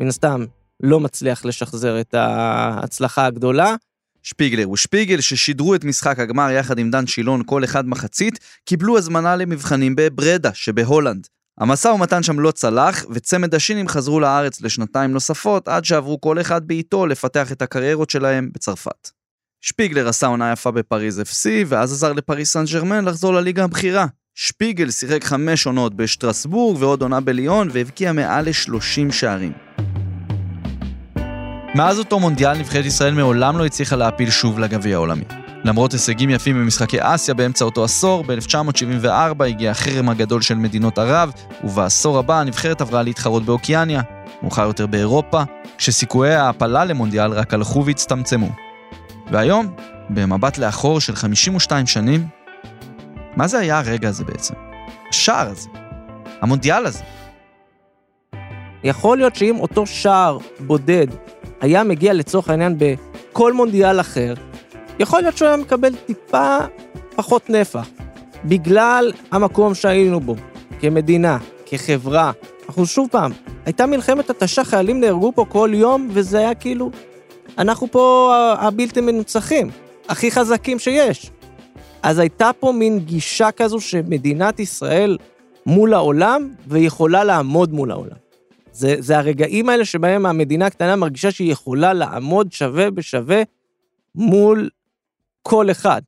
מן 0.00 0.08
הסתם 0.08 0.44
לא 0.80 1.00
מצליח 1.00 1.44
לשחזר 1.44 2.00
את 2.00 2.14
ההצלחה 2.14 3.26
הגדולה. 3.26 3.74
שפיגלר 4.22 4.70
ושפיגל, 4.70 5.20
ששידרו 5.20 5.74
את 5.74 5.84
משחק 5.84 6.18
הגמר 6.18 6.50
יחד 6.50 6.78
עם 6.78 6.90
דן 6.90 7.06
שילון 7.06 7.42
כל 7.46 7.64
אחד 7.64 7.88
מחצית, 7.88 8.38
קיבלו 8.64 8.98
הזמנה 8.98 9.36
למבחנים 9.36 9.96
בברדה 9.96 10.50
שבהולנד. 10.54 11.26
המשא 11.58 11.88
ומתן 11.88 12.22
שם 12.22 12.40
לא 12.40 12.50
צלח, 12.50 13.04
וצמד 13.10 13.54
השינים 13.54 13.88
חזרו 13.88 14.20
לארץ 14.20 14.60
לשנתיים 14.60 15.10
נוספות, 15.10 15.68
עד 15.68 15.84
שעברו 15.84 16.20
כל 16.20 16.40
אחד 16.40 16.66
בעיתו 16.68 17.06
לפתח 17.06 17.52
את 17.52 17.62
הקריירות 17.62 18.10
שלהם 18.10 18.50
בצרפת. 18.54 19.19
שפיגלר 19.60 20.08
עשה 20.08 20.26
עונה 20.26 20.52
יפה 20.52 20.70
בפריז 20.70 21.20
FC, 21.20 21.48
ואז 21.66 21.92
עזר 21.92 22.12
לפריס 22.12 22.52
סן 22.52 22.64
ג'רמן 22.72 23.04
לחזור 23.04 23.34
לליגה 23.34 23.64
הבכירה. 23.64 24.06
שפיגל 24.34 24.90
שיחק 24.90 25.24
חמש 25.24 25.66
עונות 25.66 25.94
בשטרסבורג 25.94 26.82
ועוד 26.82 27.02
עונה 27.02 27.20
בליון, 27.20 27.68
והבקיע 27.72 28.12
מעל 28.12 28.44
ל-30 28.44 29.12
שערים. 29.12 29.52
מאז 31.74 31.98
אותו 31.98 32.20
מונדיאל 32.20 32.58
נבחרת 32.58 32.84
ישראל 32.84 33.14
מעולם 33.14 33.58
לא 33.58 33.66
הצליחה 33.66 33.96
להעפיל 33.96 34.30
שוב 34.30 34.58
לגביע 34.58 34.96
העולמי. 34.96 35.24
למרות 35.64 35.92
הישגים 35.92 36.30
יפים 36.30 36.56
במשחקי 36.56 36.98
אסיה 37.00 37.34
באמצע 37.34 37.64
אותו 37.64 37.84
עשור, 37.84 38.24
ב-1974 38.24 39.44
הגיע 39.44 39.70
החרם 39.70 40.08
הגדול 40.08 40.42
של 40.42 40.54
מדינות 40.54 40.98
ערב, 40.98 41.32
ובעשור 41.64 42.18
הבא 42.18 42.40
הנבחרת 42.40 42.80
עברה 42.80 43.02
להתחרות 43.02 43.44
באוקיאניה, 43.44 44.02
מאוחר 44.42 44.66
יותר 44.66 44.86
באירופה, 44.86 45.42
כשסיכויי 45.78 46.34
ההעפלה 46.34 46.84
למונדיאל 46.84 47.32
רק 47.32 47.54
הלכו 47.54 47.84
והצטמצמו. 47.84 48.69
והיום, 49.30 49.74
במבט 50.10 50.58
לאחור 50.58 51.00
של 51.00 51.14
52 51.14 51.86
שנים, 51.86 52.26
מה 53.36 53.48
זה 53.48 53.58
היה 53.58 53.78
הרגע 53.78 54.08
הזה 54.08 54.24
בעצם? 54.24 54.54
השער 55.10 55.48
הזה, 55.50 55.68
המונדיאל 56.40 56.86
הזה. 56.86 57.02
יכול 58.84 59.18
להיות 59.18 59.36
שאם 59.36 59.56
אותו 59.60 59.86
שער 59.86 60.38
בודד 60.60 61.06
היה 61.60 61.84
מגיע 61.84 62.12
לצורך 62.12 62.50
העניין 62.50 62.76
בכל 62.78 63.52
מונדיאל 63.52 64.00
אחר, 64.00 64.34
יכול 64.98 65.20
להיות 65.20 65.36
שהוא 65.36 65.48
היה 65.48 65.56
מקבל 65.56 65.94
טיפה 66.06 66.56
פחות 67.16 67.50
נפח, 67.50 67.88
בגלל 68.44 69.12
המקום 69.30 69.74
שהיינו 69.74 70.20
בו, 70.20 70.34
כמדינה, 70.80 71.38
כחברה. 71.66 72.32
אנחנו 72.68 72.86
שוב 72.86 73.08
פעם, 73.10 73.32
הייתה 73.66 73.86
מלחמת 73.86 74.30
התשה, 74.30 74.64
חיילים 74.64 75.00
נהרגו 75.00 75.32
פה 75.34 75.44
כל 75.48 75.70
יום, 75.72 76.08
וזה 76.10 76.38
היה 76.38 76.54
כאילו, 76.54 76.90
אנחנו 77.60 77.90
פה 77.90 78.34
הבלתי 78.58 79.00
מנוצחים, 79.00 79.70
הכי 80.08 80.30
חזקים 80.30 80.78
שיש. 80.78 81.30
אז 82.02 82.18
הייתה 82.18 82.50
פה 82.60 82.72
מין 82.72 82.98
גישה 82.98 83.52
כזו 83.52 83.80
שמדינת 83.80 84.60
ישראל 84.60 85.18
מול 85.66 85.94
העולם, 85.94 86.54
ויכולה 86.66 87.24
לעמוד 87.24 87.72
מול 87.72 87.90
העולם. 87.90 88.16
זה, 88.72 88.96
זה 88.98 89.18
הרגעים 89.18 89.68
האלה 89.68 89.84
שבהם 89.84 90.26
המדינה 90.26 90.66
הקטנה 90.66 90.96
מרגישה 90.96 91.30
שהיא 91.30 91.52
יכולה 91.52 91.92
לעמוד 91.92 92.52
שווה 92.52 92.90
בשווה 92.90 93.42
מול 94.14 94.68
כל 95.42 95.70
אחד, 95.70 96.02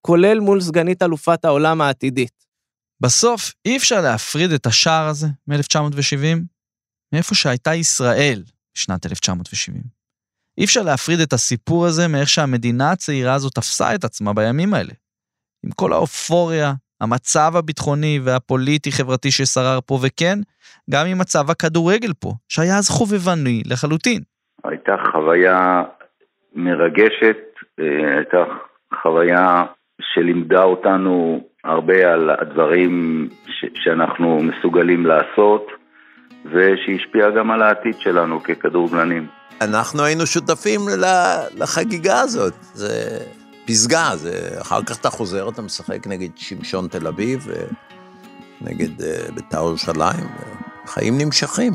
כולל 0.00 0.40
מול 0.40 0.60
סגנית 0.60 1.02
אלופת 1.02 1.44
העולם 1.44 1.80
העתידית. 1.80 2.46
בסוף, 3.00 3.52
אי 3.64 3.76
אפשר 3.76 4.00
להפריד 4.00 4.50
את 4.50 4.66
השער 4.66 5.06
הזה 5.06 5.26
מ-1970 5.48 6.38
מאיפה 7.12 7.34
שהייתה 7.34 7.74
ישראל 7.74 8.42
בשנת 8.74 9.06
1970. 9.06 9.95
אי 10.58 10.64
אפשר 10.64 10.82
להפריד 10.82 11.20
את 11.20 11.32
הסיפור 11.32 11.86
הזה 11.86 12.08
מאיך 12.08 12.28
שהמדינה 12.28 12.90
הצעירה 12.92 13.34
הזאת 13.34 13.54
תפסה 13.54 13.94
את 13.94 14.04
עצמה 14.04 14.32
בימים 14.32 14.74
האלה. 14.74 14.92
עם 15.64 15.70
כל 15.70 15.92
האופוריה, 15.92 16.72
המצב 17.00 17.52
הביטחוני 17.56 18.20
והפוליטי-חברתי 18.24 19.30
ששרר 19.30 19.78
פה, 19.86 19.98
וכן, 20.02 20.38
גם 20.90 21.06
עם 21.06 21.18
מצב 21.18 21.50
הכדורגל 21.50 22.12
פה, 22.20 22.32
שהיה 22.48 22.78
אז 22.78 22.88
חובבני 22.88 23.62
לחלוטין. 23.66 24.22
הייתה 24.64 24.96
חוויה 25.12 25.82
מרגשת, 26.54 27.38
אה, 27.80 28.16
הייתה 28.16 28.44
חוויה 29.02 29.64
שלימדה 30.00 30.62
אותנו 30.62 31.40
הרבה 31.64 32.12
על 32.12 32.30
הדברים 32.30 33.28
ש- 33.46 33.84
שאנחנו 33.84 34.38
מסוגלים 34.42 35.06
לעשות, 35.06 35.66
ושהשפיעה 36.44 37.30
גם 37.30 37.50
על 37.50 37.62
העתיד 37.62 37.94
שלנו 37.98 38.42
ככדורגלנים. 38.42 39.26
אנחנו 39.60 40.04
היינו 40.04 40.26
שותפים 40.26 40.88
לחגיגה 41.54 42.20
הזאת. 42.20 42.54
זה 42.74 43.18
פסגה, 43.66 44.10
זה... 44.16 44.48
אחר 44.60 44.82
כך 44.82 44.96
אתה 44.96 45.10
חוזר, 45.10 45.48
אתה 45.48 45.62
משחק 45.62 46.06
נגד 46.06 46.28
שמשון 46.36 46.88
תל 46.88 47.06
אביב, 47.06 47.46
ונגד 48.60 49.02
אה, 49.02 49.16
בית"ר 49.34 49.56
ירושלים, 49.56 50.26
וחיים 50.84 51.18
נמשכים. 51.18 51.72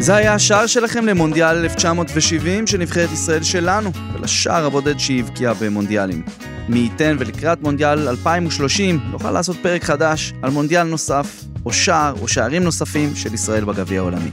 זה 0.00 0.16
היה 0.16 0.34
השער 0.34 0.66
שלכם 0.66 1.06
למונדיאל 1.06 1.56
1970 1.56 2.66
של 2.66 2.78
נבחרת 2.78 3.12
ישראל 3.12 3.42
שלנו, 3.42 3.90
ולשער 4.14 4.66
הבודד 4.66 4.98
שהיא 4.98 5.24
הבקיעה 5.24 5.54
במונדיאלים. 5.54 6.22
מי 6.68 6.78
ייתן 6.78 7.16
ולקראת 7.18 7.62
מונדיאל 7.62 8.08
2030 8.08 9.00
נוכל 9.10 9.30
לעשות 9.30 9.56
פרק 9.62 9.84
חדש 9.84 10.32
על 10.42 10.50
מונדיאל 10.50 10.82
נוסף, 10.82 11.44
או 11.68 11.72
שער 11.72 12.14
או 12.20 12.28
שערים 12.28 12.64
נוספים 12.64 13.16
של 13.16 13.34
ישראל 13.34 13.64
בגביע 13.64 14.00
העולמי. 14.00 14.30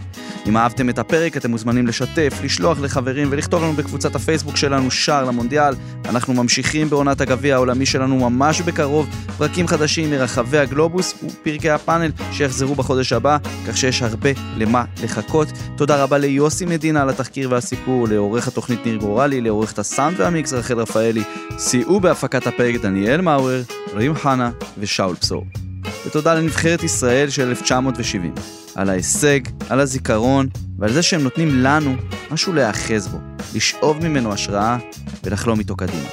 אם 0.47 0.57
אהבתם 0.57 0.89
את 0.89 0.99
הפרק 0.99 1.37
אתם 1.37 1.51
מוזמנים 1.51 1.87
לשתף, 1.87 2.33
לשלוח 2.43 2.79
לחברים 2.79 3.27
ולכתוב 3.31 3.63
לנו 3.63 3.73
בקבוצת 3.73 4.15
הפייסבוק 4.15 4.57
שלנו 4.57 4.91
שער 4.91 5.23
למונדיאל. 5.25 5.73
אנחנו 6.09 6.33
ממשיכים 6.33 6.89
בעונת 6.89 7.21
הגביע 7.21 7.55
העולמי 7.55 7.85
שלנו 7.85 8.29
ממש 8.29 8.61
בקרוב, 8.61 9.07
פרקים 9.37 9.67
חדשים 9.67 10.11
מרחבי 10.11 10.57
הגלובוס 10.57 11.23
ופרקי 11.23 11.69
הפאנל 11.69 12.11
שיחזרו 12.31 12.75
בחודש 12.75 13.13
הבא, 13.13 13.37
כך 13.67 13.77
שיש 13.77 14.01
הרבה 14.01 14.29
למה 14.57 14.85
לחכות. 15.03 15.47
תודה 15.77 16.03
רבה 16.03 16.17
ליוסי 16.17 16.65
מדינה 16.65 17.01
על 17.01 17.09
התחקיר 17.09 17.51
והסיפור, 17.51 18.07
לעורך 18.07 18.47
התוכנית 18.47 18.85
ניר 18.85 18.95
גורלי, 18.95 19.41
לעורכת 19.41 19.79
הסאונד 19.79 20.19
והמיקס 20.19 20.53
רחל 20.53 20.79
רפאלי, 20.79 21.23
סייעו 21.57 21.99
בהפקת 21.99 22.47
הפרק 22.47 22.75
דניאל 22.75 23.21
מאואר, 23.21 23.61
רים 23.93 24.15
חנה 24.15 24.49
ושאול 24.77 25.15
בשור. 25.21 25.64
ותודה 26.05 26.33
לנבחרת 26.33 26.83
ישראל 26.83 27.29
של 27.29 27.47
1970, 27.47 28.33
על 28.75 28.89
ההישג, 28.89 29.39
על 29.69 29.79
הזיכרון 29.79 30.47
ועל 30.79 30.93
זה 30.93 31.01
שהם 31.01 31.23
נותנים 31.23 31.49
לנו 31.63 31.95
משהו 32.31 32.53
להיאחז 32.53 33.07
בו, 33.07 33.17
לשאוב 33.55 34.07
ממנו 34.07 34.33
השראה 34.33 34.77
ולחלום 35.23 35.59
איתו 35.59 35.75
קדימה. 35.75 36.09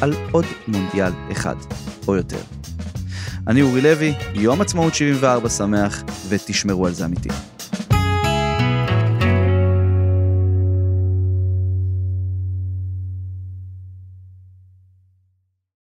על 0.00 0.14
עוד 0.30 0.44
מונדיאל 0.68 1.12
אחד, 1.32 1.56
או 2.08 2.16
יותר. 2.16 2.40
אני 3.46 3.62
אורי 3.62 3.80
לוי, 3.80 4.14
יום 4.34 4.60
עצמאות 4.60 4.94
74 4.94 5.48
שמח, 5.48 6.02
ותשמרו 6.28 6.86
על 6.86 6.92
זה 6.92 7.04
אמיתי. 7.04 7.28